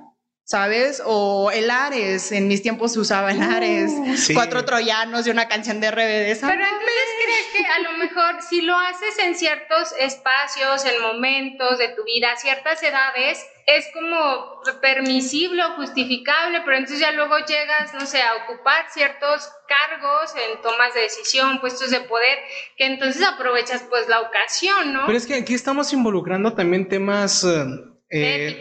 ¿sabes? 0.44 1.02
O 1.04 1.50
el 1.52 1.70
Ares, 1.70 2.32
en 2.32 2.48
mis 2.48 2.62
tiempos 2.62 2.94
se 2.94 3.00
usaba 3.00 3.30
el 3.30 3.42
Ares, 3.42 3.92
sí. 4.16 4.34
cuatro 4.34 4.64
troyanos 4.64 5.26
y 5.26 5.30
una 5.30 5.48
canción 5.48 5.80
de 5.80 5.90
RBD. 5.90 6.40
Pero 6.40 6.64
entonces 6.64 7.08
crees 7.24 7.46
que 7.52 7.66
a 7.66 7.78
lo 7.80 7.92
mejor 7.98 8.42
si 8.42 8.62
lo 8.62 8.76
haces 8.76 9.18
en 9.18 9.34
ciertos 9.36 9.92
espacios, 9.98 10.84
en 10.84 11.02
momentos 11.02 11.78
de 11.78 11.88
tu 11.90 12.04
vida, 12.04 12.32
a 12.32 12.36
ciertas 12.36 12.82
edades, 12.82 13.44
es 13.66 13.86
como 13.94 14.60
permisible 14.80 15.62
o 15.64 15.76
justificable, 15.76 16.62
pero 16.64 16.78
entonces 16.78 16.98
ya 16.98 17.12
luego 17.12 17.38
llegas, 17.46 17.94
no 17.94 18.06
sé, 18.06 18.20
a 18.22 18.34
ocupar 18.36 18.86
ciertos 18.90 19.48
cargos 19.68 20.34
en 20.34 20.60
tomas 20.62 20.94
de 20.94 21.02
decisión, 21.02 21.60
puestos 21.60 21.90
de 21.90 22.00
poder, 22.00 22.38
que 22.76 22.86
entonces 22.86 23.22
aprovechas 23.22 23.84
pues 23.88 24.08
la 24.08 24.20
ocasión, 24.20 24.92
¿no? 24.92 25.06
Pero 25.06 25.16
es 25.16 25.26
que 25.26 25.34
aquí 25.34 25.54
estamos 25.54 25.92
involucrando 25.92 26.54
también 26.54 26.88
temas... 26.88 27.44
Eh, 27.44 27.89
eh. 28.10 28.60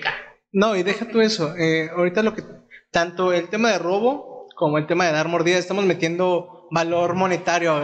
No, 0.51 0.75
y 0.75 0.83
deja 0.83 1.07
tú 1.07 1.21
eso. 1.21 1.55
Eh, 1.57 1.89
ahorita 1.95 2.23
lo 2.23 2.33
que... 2.33 2.43
Tanto 2.91 3.33
el 3.33 3.49
tema 3.49 3.71
de 3.71 3.77
robo 3.77 4.47
como 4.59 4.77
el 4.77 4.87
tema 4.87 5.05
de 5.05 5.13
dar 5.13 5.29
mordida, 5.29 5.57
estamos 5.57 5.85
metiendo 5.85 6.67
valor 6.69 7.15
monetario 7.15 7.81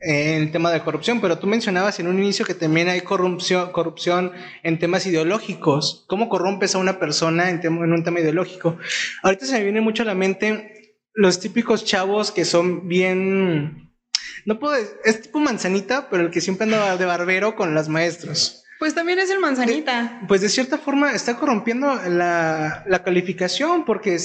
en 0.00 0.42
el 0.42 0.50
tema 0.50 0.72
de 0.72 0.80
corrupción, 0.80 1.20
pero 1.20 1.38
tú 1.38 1.46
mencionabas 1.46 2.00
en 2.00 2.08
un 2.08 2.18
inicio 2.18 2.46
que 2.46 2.54
también 2.54 2.88
hay 2.88 3.02
corrupción, 3.02 3.72
corrupción 3.72 4.32
en 4.62 4.78
temas 4.78 5.06
ideológicos. 5.06 6.06
¿Cómo 6.08 6.30
corrompes 6.30 6.74
a 6.74 6.78
una 6.78 6.98
persona 6.98 7.50
en, 7.50 7.60
en 7.62 7.92
un 7.92 8.04
tema 8.04 8.20
ideológico? 8.20 8.78
Ahorita 9.22 9.44
se 9.44 9.52
me 9.52 9.64
viene 9.64 9.82
mucho 9.82 10.02
a 10.02 10.06
la 10.06 10.14
mente 10.14 10.98
los 11.12 11.40
típicos 11.40 11.84
chavos 11.84 12.32
que 12.32 12.46
son 12.46 12.88
bien... 12.88 13.92
No 14.46 14.58
puedo... 14.58 14.76
Es 15.04 15.20
tipo 15.22 15.40
manzanita, 15.40 16.08
pero 16.08 16.24
el 16.24 16.30
que 16.30 16.40
siempre 16.40 16.64
anda 16.64 16.96
de 16.96 17.04
barbero 17.04 17.54
con 17.54 17.74
las 17.74 17.90
maestros. 17.90 18.63
Pues 18.78 18.94
también 18.94 19.18
es 19.18 19.30
el 19.30 19.38
manzanita. 19.38 20.20
pues 20.28 20.40
de 20.40 20.48
cierta 20.48 20.78
forma 20.78 21.12
está 21.12 21.36
corrompiendo 21.36 21.94
la, 22.08 22.84
la 22.86 23.02
calificación 23.02 23.84
porque 23.84 24.18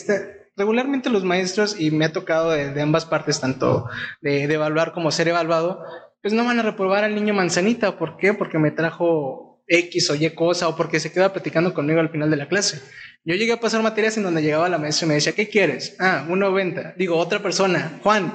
regularmente 0.59 1.09
los 1.09 1.23
maestros, 1.23 1.79
y 1.79 1.89
me 1.89 2.05
ha 2.05 2.11
tocado 2.11 2.51
de, 2.51 2.81
ambas 2.81 3.05
partes, 3.05 3.39
tanto 3.39 3.87
de, 4.21 4.47
de, 4.47 4.53
evaluar 4.53 4.91
como 4.91 5.09
ser 5.09 5.29
evaluado, 5.29 5.83
pues 6.21 6.33
no 6.33 6.43
van 6.43 6.59
a 6.59 6.63
reprobar 6.63 7.05
al 7.05 7.15
niño 7.15 7.33
manzanita. 7.33 7.97
¿Por 7.97 8.17
qué? 8.17 8.33
Porque 8.33 8.59
me 8.59 8.71
trajo 8.71 9.63
X 9.67 10.09
o 10.09 10.15
Y 10.15 10.29
cosa 10.31 10.67
o 10.67 10.75
porque 10.75 10.99
se 10.99 11.11
queda 11.11 11.31
platicando 11.31 11.73
conmigo 11.73 11.99
al 11.99 12.09
final 12.09 12.29
de 12.29 12.35
la 12.35 12.47
clase. 12.47 12.81
Yo 13.23 13.35
llegué 13.35 13.53
a 13.53 13.59
pasar 13.59 13.81
materias 13.81 14.17
en 14.17 14.23
donde 14.23 14.41
llegaba 14.41 14.69
la 14.69 14.77
maestra 14.77 15.05
y 15.05 15.09
me 15.09 15.13
decía, 15.15 15.33
¿qué 15.33 15.47
quieres? 15.47 15.95
Ah, 15.99 16.25
un 16.27 16.39
90. 16.39 16.95
Digo, 16.97 17.17
otra 17.17 17.39
persona, 17.39 17.99
Juan. 18.03 18.31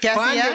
¿Qué 0.00 0.08
hacías? 0.10 0.50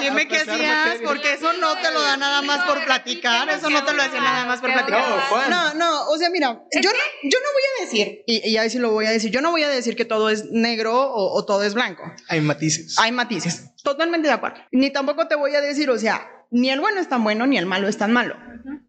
Dime 0.00 0.28
qué 0.28 0.38
hacías, 0.38 0.98
porque 1.04 1.34
eso 1.34 1.52
no 1.54 1.76
te 1.76 1.90
lo 1.90 2.02
da 2.02 2.16
nada 2.16 2.42
más 2.42 2.66
por 2.66 2.84
platicar, 2.84 3.48
eso 3.48 3.70
no 3.70 3.84
te 3.84 3.92
lo 3.92 4.02
hace 4.02 4.18
nada 4.20 4.44
más 4.46 4.60
por 4.60 4.72
platicar. 4.72 5.08
No, 5.08 5.16
Juan. 5.28 5.50
No, 5.50 5.74
no, 5.74 6.08
o 6.08 6.18
sea, 6.18 6.30
mira, 6.30 6.62
yo 6.72 6.90
no, 6.90 6.98
yo 7.22 7.38
no 7.38 7.52
voy 7.52 7.62
a 7.78 7.84
decir, 7.84 8.22
y, 8.26 8.48
y 8.48 8.56
ahí 8.56 8.70
sí 8.70 8.78
lo 8.78 8.90
voy 8.90 9.06
a 9.06 9.10
decir, 9.10 9.30
yo 9.30 9.40
no 9.40 9.50
voy 9.50 9.62
a 9.62 9.68
decir 9.68 9.96
que 9.96 10.04
todo 10.04 10.30
es 10.30 10.46
negro 10.50 10.94
o, 11.00 11.34
o 11.36 11.44
todo 11.44 11.62
es 11.62 11.74
blanco. 11.74 12.02
Hay 12.28 12.40
matices. 12.40 12.98
Hay 12.98 13.12
matices, 13.12 13.70
totalmente 13.82 14.28
de 14.28 14.34
acuerdo. 14.34 14.60
Ni 14.70 14.90
tampoco 14.90 15.28
te 15.28 15.34
voy 15.34 15.54
a 15.54 15.60
decir, 15.60 15.90
o 15.90 15.98
sea, 15.98 16.28
ni 16.50 16.70
el 16.70 16.80
bueno 16.80 17.00
es 17.00 17.08
tan 17.08 17.24
bueno, 17.24 17.46
ni 17.46 17.56
el 17.58 17.66
malo 17.66 17.88
es 17.88 17.98
tan 17.98 18.12
malo. 18.12 18.36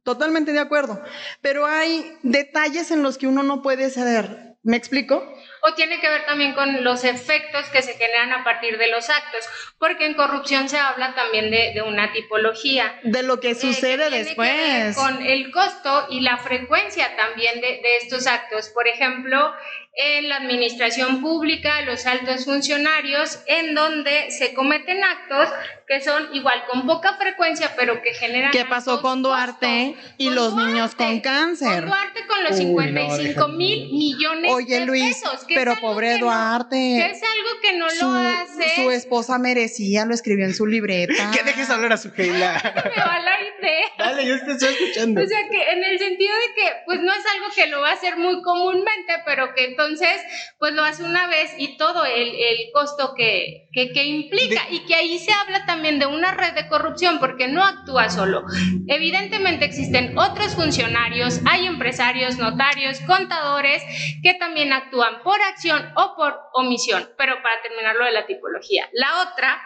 Totalmente 0.04 0.52
de 0.52 0.60
acuerdo. 0.60 1.02
Pero 1.42 1.66
hay 1.66 2.18
detalles 2.24 2.92
en 2.92 3.04
los 3.04 3.18
que 3.18 3.26
uno 3.26 3.42
no 3.42 3.62
puede 3.62 3.89
ceder. 3.89 4.58
¿Me 4.62 4.76
explico? 4.78 5.24
O 5.65 5.73
tiene 5.76 6.02
que 6.02 6.10
ver 6.10 6.26
también 6.26 6.54
con 6.54 6.84
los 6.84 7.06
efectos 7.06 7.65
que 7.67 7.82
se 7.82 7.93
generan 7.93 8.34
a 8.34 8.43
partir 8.43 8.78
de 8.78 8.89
los 8.89 9.10
actos, 9.10 9.45
porque 9.80 10.06
en 10.06 10.13
corrupción 10.13 10.67
se 10.67 10.78
habla 10.78 11.15
también 11.15 11.49
de, 11.49 11.82
una 11.82 12.12
tipología. 12.12 12.99
De 13.04 13.23
lo 13.23 13.39
que 13.39 13.52
eh, 13.52 13.56
sucede 13.56 14.10
después. 14.10 14.95
con 14.95 15.21
el 15.21 15.52
costo 15.52 16.08
y 16.10 16.19
la 16.19 16.38
frecuencia 16.38 17.15
también 17.15 17.62
de, 17.62 17.67
de 17.67 17.97
estos 18.02 18.28
actos. 18.28 18.69
Por 18.69 18.89
ejemplo, 18.89 19.54
en 19.95 20.28
la 20.28 20.38
administración 20.38 21.21
pública, 21.21 21.82
los 21.82 22.08
altos 22.08 22.45
funcionarios, 22.45 23.39
en 23.45 23.76
donde 23.76 24.32
se 24.32 24.54
cometen 24.56 25.04
actos 25.04 25.49
que 25.88 26.02
son 26.02 26.34
igual 26.34 26.63
con 26.69 26.88
poca 26.88 27.15
frecuencia, 27.17 27.73
pero 27.76 28.02
que 28.02 28.13
generan. 28.13 28.52
¿Qué 28.52 28.65
pasó 28.65 29.02
con 29.02 29.21
Duarte 29.21 29.95
y 30.17 30.32
los 30.32 30.56
niños 30.56 30.95
con 30.95 31.19
cáncer? 31.19 31.82
Con 31.82 31.89
Duarte 31.89 32.23
con 32.34 32.43
los 32.43 32.58
55 32.58 33.48
mil 33.50 33.91
millones 33.91 34.52
Oye, 34.52 34.80
de 34.80 34.86
Luis, 34.86 35.22
pesos. 35.22 35.46
pero 35.48 35.76
pobre 35.80 36.17
Duarte. 36.17 36.76
que 36.76 37.12
es 37.12 37.22
algo 37.24 37.50
que 37.62 37.78
no 37.78 37.88
lo 37.88 38.28
hace. 38.28 38.76
Su 38.76 38.91
esposa 38.91 39.38
merecía, 39.38 40.06
lo 40.06 40.13
escribió 40.13 40.46
en 40.46 40.54
su 40.54 40.65
libreta. 40.65 41.32
que 41.34 41.43
dejes 41.43 41.69
hablar 41.69 41.93
a 41.93 41.98
su 41.98 42.12
Keila. 42.12 42.62
Me 42.96 43.02
va 43.04 43.19
la 43.19 43.36
idea. 43.41 43.86
Dale, 43.98 44.26
yo 44.26 44.39
te 44.46 44.52
estoy 44.54 44.74
escuchando. 44.74 45.22
O 45.22 45.26
sea, 45.26 45.39
que 45.50 45.72
en 45.72 45.84
el 45.84 46.00
sentido 46.00 46.34
de 46.36 46.54
que, 46.56 46.72
pues 46.86 47.00
no 47.02 47.12
es 47.12 47.24
algo 47.34 47.46
que 47.56 47.67
lo 47.67 47.82
va 47.82 47.89
a 47.91 47.93
hacer 47.93 48.17
muy 48.17 48.41
comúnmente, 48.41 49.13
pero 49.26 49.54
que 49.54 49.65
entonces, 49.65 50.22
pues 50.60 50.74
lo 50.74 50.84
hace 50.84 51.04
una 51.04 51.28
vez 51.28 51.52
y 51.58 51.78
todo 51.78 52.06
el, 52.06 52.30
el 52.36 52.72
costo 52.74 53.13
que, 53.15 53.67
que, 53.72 53.91
que 53.91 54.04
implica. 54.04 54.62
Y 54.69 54.86
que 54.86 54.96
ahí 54.96 55.19
se 55.19 55.32
habla 55.32 55.65
también 55.65 56.00
de 56.00 56.06
una 56.06 56.32
red 56.34 56.54
de 56.54 56.67
corrupción 56.67 57.19
porque 57.19 57.48
no 57.48 57.63
actúa 57.63 58.10
solo. 58.10 58.43
Evidentemente 58.88 59.65
existen 59.65 60.17
otros 60.17 60.56
funcionarios, 60.56 61.39
hay 61.46 61.65
empresarios, 61.65 62.04
notarios, 62.38 63.00
contadores 63.02 63.84
que 64.22 64.34
también 64.34 64.74
actúan 64.74 65.22
por 65.24 65.42
acción 65.42 65.92
o 65.96 66.16
por 66.16 66.40
omisión. 66.54 67.10
Pero 67.18 67.42
para 67.42 67.62
terminar 67.62 67.96
lo 67.96 68.06
de 68.06 68.12
la 68.12 68.26
tipología. 68.26 68.90
La 68.94 69.22
otra 69.22 69.62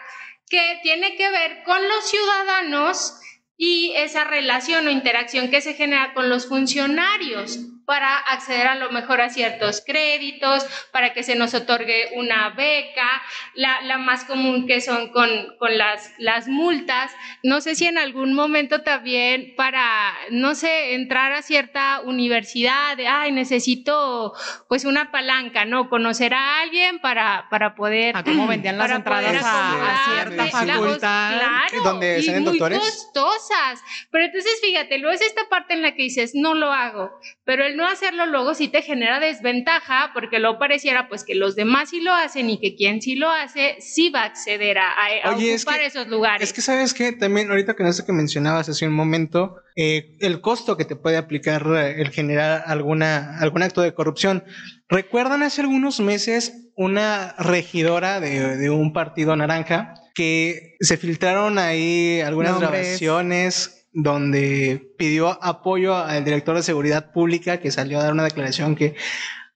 que 0.48 0.80
tiene 0.82 1.16
que 1.16 1.30
ver 1.30 1.62
con 1.64 1.86
los 1.88 2.08
ciudadanos 2.08 3.20
y 3.56 3.92
esa 3.96 4.24
relación 4.24 4.86
o 4.86 4.90
interacción 4.90 5.50
que 5.50 5.60
se 5.60 5.74
genera 5.74 6.14
con 6.14 6.28
los 6.28 6.48
funcionarios 6.48 7.58
para 7.88 8.18
acceder 8.18 8.66
a 8.66 8.74
lo 8.74 8.90
mejor 8.90 9.22
a 9.22 9.30
ciertos 9.30 9.82
créditos, 9.84 10.66
para 10.92 11.14
que 11.14 11.22
se 11.22 11.36
nos 11.36 11.54
otorgue 11.54 12.10
una 12.16 12.50
beca, 12.50 13.22
la, 13.54 13.80
la 13.80 13.96
más 13.96 14.24
común 14.24 14.66
que 14.66 14.82
son 14.82 15.08
con, 15.08 15.30
con 15.58 15.78
las, 15.78 16.12
las 16.18 16.48
multas. 16.48 17.10
No 17.42 17.62
sé 17.62 17.74
si 17.76 17.86
en 17.86 17.96
algún 17.96 18.34
momento 18.34 18.82
también 18.82 19.54
para, 19.56 20.12
no 20.28 20.54
sé, 20.54 20.96
entrar 20.96 21.32
a 21.32 21.40
cierta 21.40 22.02
universidad, 22.04 22.94
de, 22.98 23.08
ay, 23.08 23.32
necesito 23.32 24.34
pues 24.68 24.84
una 24.84 25.10
palanca, 25.10 25.64
¿no? 25.64 25.88
Conocer 25.88 26.34
a 26.34 26.60
alguien 26.60 26.98
para, 26.98 27.46
para 27.48 27.74
poder... 27.74 28.14
¿A 28.18 28.22
cómo 28.22 28.46
vendían 28.46 28.76
las 28.76 28.90
entradas 28.90 29.42
a, 29.42 30.12
cierta 30.12 30.46
facultad? 30.48 31.38
Claro, 31.38 31.82
donde 31.84 32.20
y 32.20 32.30
muy 32.40 32.58
costosas. 32.58 33.82
Pero 34.10 34.26
entonces, 34.26 34.60
fíjate, 34.60 34.98
luego 34.98 35.14
es 35.14 35.22
esta 35.22 35.48
parte 35.48 35.72
en 35.72 35.80
la 35.80 35.94
que 35.94 36.02
dices, 36.02 36.32
no 36.34 36.52
lo 36.52 36.70
hago, 36.70 37.18
pero 37.44 37.64
el 37.64 37.77
no 37.78 37.88
hacerlo 37.88 38.26
luego 38.26 38.54
sí 38.54 38.66
te 38.66 38.82
genera 38.82 39.20
desventaja 39.20 40.10
porque 40.12 40.40
luego 40.40 40.58
pareciera 40.58 41.08
pues 41.08 41.22
que 41.22 41.36
los 41.36 41.54
demás 41.54 41.90
sí 41.90 42.00
lo 42.00 42.12
hacen 42.12 42.50
y 42.50 42.58
que 42.58 42.74
quien 42.74 43.00
sí 43.00 43.14
lo 43.14 43.30
hace 43.30 43.76
sí 43.78 44.10
va 44.10 44.22
a 44.22 44.24
acceder 44.24 44.78
a, 44.78 44.84
ocupar 45.30 45.80
esos 45.80 46.08
lugares. 46.08 46.42
Es 46.42 46.52
que 46.52 46.60
sabes 46.60 46.92
que 46.92 47.12
también 47.12 47.48
ahorita 47.50 47.74
con 47.74 47.86
eso 47.86 48.04
que 48.04 48.12
mencionabas 48.12 48.68
hace 48.68 48.86
un 48.86 48.94
momento, 48.94 49.62
eh, 49.76 50.16
el 50.18 50.40
costo 50.40 50.76
que 50.76 50.84
te 50.84 50.96
puede 50.96 51.16
aplicar 51.16 51.64
eh, 51.68 52.02
el 52.02 52.10
generar 52.10 52.64
alguna, 52.66 53.38
algún 53.38 53.62
acto 53.62 53.80
de 53.80 53.94
corrupción. 53.94 54.42
¿Recuerdan 54.88 55.44
hace 55.44 55.60
algunos 55.60 56.00
meses 56.00 56.70
una 56.74 57.36
regidora 57.38 58.18
de, 58.18 58.56
de 58.56 58.70
un 58.70 58.92
partido 58.92 59.36
naranja 59.36 59.94
que 60.14 60.74
se 60.80 60.96
filtraron 60.96 61.58
ahí 61.58 62.20
algunas 62.22 62.58
grabaciones 62.58 63.77
donde 64.00 64.94
pidió 64.96 65.42
apoyo 65.42 65.96
al 65.96 66.24
director 66.24 66.54
de 66.54 66.62
seguridad 66.62 67.10
pública 67.10 67.58
que 67.58 67.72
salió 67.72 67.98
a 67.98 68.04
dar 68.04 68.12
una 68.12 68.22
declaración 68.22 68.76
que 68.76 68.94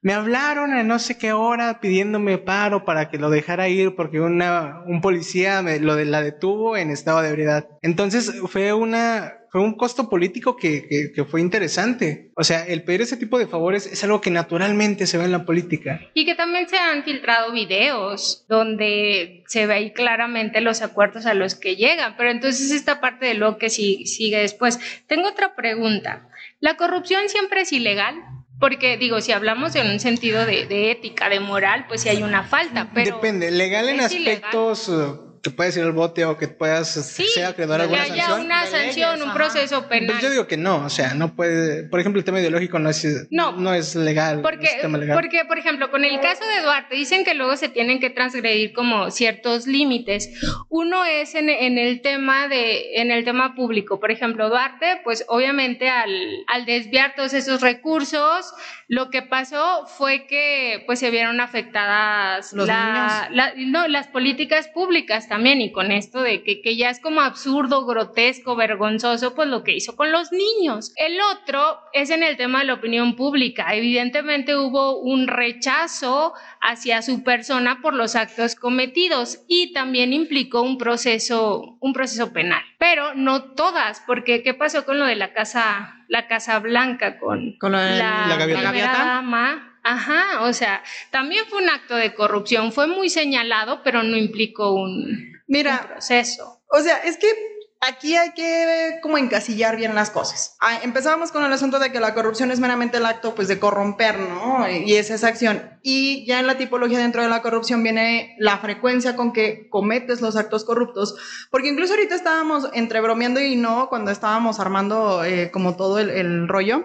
me 0.01 0.15
hablaron 0.15 0.73
a 0.73 0.83
no 0.83 0.99
sé 0.99 1.17
qué 1.17 1.33
hora 1.33 1.79
pidiéndome 1.79 2.39
paro 2.39 2.85
para 2.85 3.09
que 3.09 3.19
lo 3.19 3.31
dejara 3.31 3.69
ir 3.69 3.95
porque 3.95 4.21
una, 4.21 4.83
un 4.85 5.01
policía 5.01 5.63
me, 5.63 5.79
lo 5.79 5.95
de, 5.95 6.07
la 6.07 6.23
detuvo 6.23 6.77
en 6.77 6.91
estado 6.91 7.23
de 7.23 7.29
ebriedad. 7.29 7.69
Entonces 7.83 8.33
fue 8.49 8.73
una, 8.73 9.33
fue 9.53 9.61
un 9.61 9.77
costo 9.77 10.09
político 10.09 10.57
que, 10.57 10.89
que, 10.89 11.13
que, 11.13 11.25
fue 11.27 11.43
interesante. 11.43 12.33
O 12.37 12.43
sea, 12.43 12.65
el 12.65 12.85
pedir 12.85 13.03
ese 13.03 13.19
tipo 13.19 13.39
de 13.39 13.47
favores 13.47 13.85
es 13.85 14.03
algo 14.03 14.23
que 14.23 14.31
naturalmente 14.31 15.07
se 15.07 15.19
ve 15.19 15.27
en 15.27 15.33
la 15.33 15.45
política. 15.45 16.01
Y 16.15 16.25
que 16.25 16.35
también 16.35 16.71
se 16.71 16.79
han 16.79 17.05
filtrado 17.05 17.53
videos 17.53 18.47
donde 18.49 19.45
se 19.47 19.67
ve 19.67 19.75
ahí 19.75 19.93
claramente 19.93 20.63
los 20.63 20.81
acuerdos 20.81 21.27
a 21.27 21.35
los 21.35 21.55
que 21.55 21.77
llegan. 21.77 22.17
Pero 22.17 22.31
entonces 22.31 22.71
esta 22.71 23.03
parte 23.03 23.27
de 23.27 23.35
lo 23.35 23.59
que 23.59 23.69
sí, 23.69 24.07
sigue 24.07 24.39
después. 24.39 24.81
Tengo 25.07 25.29
otra 25.29 25.55
pregunta. 25.55 26.31
¿La 26.61 26.79
corrupción 26.79 27.29
siempre 27.29 27.61
es 27.61 27.73
ilegal? 27.75 28.15
Porque 28.59 28.97
digo, 28.97 29.21
si 29.21 29.33
hablamos 29.33 29.75
en 29.77 29.87
un 29.87 30.01
sentido 30.01 30.47
de, 30.47 30.91
ética, 30.91 31.29
de 31.29 31.41
moral, 31.41 31.85
pues 31.89 32.01
sí 32.01 32.09
hay 32.09 32.23
una 32.23 32.45
falta, 32.45 32.91
pero... 32.95 33.17
Depende, 33.17 33.51
legal 33.51 33.91
en 33.91 34.01
aspectos... 34.01 34.91
que 35.43 35.51
puedes 35.51 35.77
ir 35.77 35.83
al 35.83 35.93
bote 35.93 36.25
o 36.25 36.39
que 36.39 36.47
puedas 36.47 36.89
sí, 36.89 37.25
sea 37.25 37.49
acreedor 37.49 37.81
a 37.81 37.85
alguna 37.85 38.07
sanción. 38.07 38.41
una 38.43 38.67
sanción, 38.67 39.23
un 39.23 39.33
proceso 39.35 39.89
penal. 39.89 40.13
Pues 40.13 40.23
yo 40.23 40.31
digo 40.31 40.47
que 40.47 40.57
no, 40.57 40.85
o 40.85 40.89
sea, 40.89 41.15
no 41.15 41.35
puede, 41.35 41.83
por 41.89 41.99
ejemplo, 41.99 42.21
el 42.21 42.25
tema 42.25 42.39
ideológico 42.39 42.79
no 42.79 42.91
es, 42.91 43.27
no, 43.31 43.75
es 43.75 43.97
legal. 43.97 44.41
Porque, 44.41 44.69
porque, 45.13 45.45
por 45.45 45.59
ejemplo, 45.59 45.91
con 45.91 46.05
el 46.05 46.21
caso 46.21 46.45
de 46.47 46.63
Duarte, 46.63 46.95
dicen 46.95 47.25
que 47.25 47.35
luego 47.35 47.57
se 47.57 47.69
tienen 47.69 47.99
que 47.99 48.11
transgredir 48.11 48.73
como 48.73 49.11
ciertos 49.11 49.67
límites. 49.67 50.31
Uno 50.69 51.05
es 51.05 51.35
en, 51.35 51.49
en, 51.49 51.77
el 51.77 52.03
tema 52.03 52.47
de, 52.47 53.01
en 53.01 53.11
el 53.11 53.25
tema 53.25 53.57
público. 53.57 53.99
Por 53.99 54.13
ejemplo, 54.13 54.49
Duarte, 54.49 55.01
pues 55.03 55.25
obviamente 55.27 55.89
al, 55.89 56.11
al 56.47 56.67
desviar 56.67 57.15
todos 57.17 57.35
esos 57.35 57.61
recursos, 57.63 58.55
lo 58.93 59.09
que 59.09 59.23
pasó 59.23 59.87
fue 59.87 60.27
que 60.27 60.83
pues 60.87 60.99
se 60.99 61.11
vieron 61.11 61.41
afectadas 61.41 62.53
Los 62.53 62.69
no, 62.69 63.89
las 63.89 64.07
políticas 64.09 64.69
públicas 64.69 65.29
también 65.33 65.63
y 65.63 65.73
con 65.73 65.93
esto 65.93 66.21
de 66.21 66.43
que, 66.43 66.61
que 66.61 66.77
ya 66.77 66.91
es 66.91 67.01
como 67.01 67.23
absurdo, 67.23 67.87
grotesco, 67.87 68.55
vergonzoso, 68.55 69.35
pues 69.35 69.49
lo 69.49 69.65
que 69.65 69.75
hizo 69.75 69.97
con 69.97 70.13
los 70.13 70.31
niños. 70.31 70.93
El 70.97 71.19
otro 71.23 71.79
es 71.95 72.11
en 72.11 72.23
el 72.23 72.37
tema 72.37 72.59
de 72.59 72.67
la 72.67 72.75
opinión 72.75 73.17
pública. 73.17 73.75
Evidentemente 73.75 74.55
hubo 74.57 75.01
un 75.01 75.29
rechazo 75.29 76.35
hacia 76.61 77.01
su 77.01 77.25
persona 77.25 77.79
por 77.81 77.95
los 77.95 78.15
actos 78.15 78.57
cometidos 78.57 79.43
y 79.49 79.73
también 79.73 80.13
implicó 80.13 80.61
un 80.61 80.77
proceso, 80.77 81.79
un 81.81 81.95
proceso 81.95 82.35
penal. 82.35 82.63
Pero 82.79 83.15
no 83.15 83.55
todas, 83.55 84.03
porque 84.07 84.43
¿qué 84.43 84.53
pasó 84.53 84.85
con 84.85 84.99
lo 84.99 85.07
de 85.07 85.17
la 85.17 85.33
Casa, 85.33 86.05
la 86.09 86.27
casa 86.29 86.59
Blanca 86.59 87.19
con, 87.19 87.57
la, 87.63 88.27
la 88.27 88.37
primera 88.37 88.61
gaviota. 88.61 88.99
dama? 88.99 89.72
Ajá, 89.83 90.43
o 90.43 90.53
sea, 90.53 90.83
también 91.11 91.45
fue 91.49 91.63
un 91.63 91.69
acto 91.71 91.95
de 91.97 92.15
corrupción, 92.15 92.73
fue 92.73 92.87
muy 92.87 93.11
señalado, 93.11 93.83
pero 93.83 94.03
no 94.03 94.17
implicó 94.17 94.73
un, 94.75 95.05
un 95.05 95.43
Mira, 95.49 95.87
proceso. 95.89 96.63
o 96.69 96.81
sea, 96.81 96.99
es 96.99 97.17
que 97.17 97.27
aquí 97.81 98.15
hay 98.17 98.33
que 98.33 99.01
como 99.03 99.19
encasillar 99.19 99.77
bien 99.77 99.97
las 99.97 100.11
cosas. 100.11 100.57
Ah, 100.61 100.79
Empezábamos 100.85 101.33
con 101.33 101.45
el 101.45 101.53
asunto 101.53 101.81
de 101.81 101.91
que 101.91 101.99
la 101.99 102.15
corrupción 102.15 102.53
es 102.53 102.61
meramente 102.61 102.99
el 102.99 103.07
acto 103.07 103.35
pues 103.35 103.49
de 103.49 103.59
corromper, 103.59 104.21
¿no? 104.21 104.69
Y 104.71 104.95
es 104.95 105.11
esa 105.11 105.27
acción. 105.27 105.79
Y 105.83 106.25
ya 106.27 106.39
en 106.39 106.47
la 106.47 106.57
tipología 106.59 107.01
dentro 107.01 107.23
de 107.23 107.29
la 107.29 107.43
corrupción 107.43 107.83
viene 107.83 108.37
la 108.39 108.59
frecuencia 108.59 109.17
con 109.17 109.33
que 109.33 109.69
cometes 109.69 110.21
los 110.21 110.37
actos 110.37 110.65
corruptos, 110.65 111.17
porque 111.51 111.71
incluso 111.71 111.95
ahorita 111.95 112.15
estábamos 112.15 112.69
entre 112.73 113.01
bromeando 113.01 113.41
y 113.41 113.57
no 113.57 113.89
cuando 113.89 114.13
estábamos 114.13 114.61
armando 114.61 115.25
eh, 115.25 115.51
como 115.51 115.75
todo 115.75 115.99
el, 115.99 116.09
el 116.11 116.47
rollo. 116.47 116.85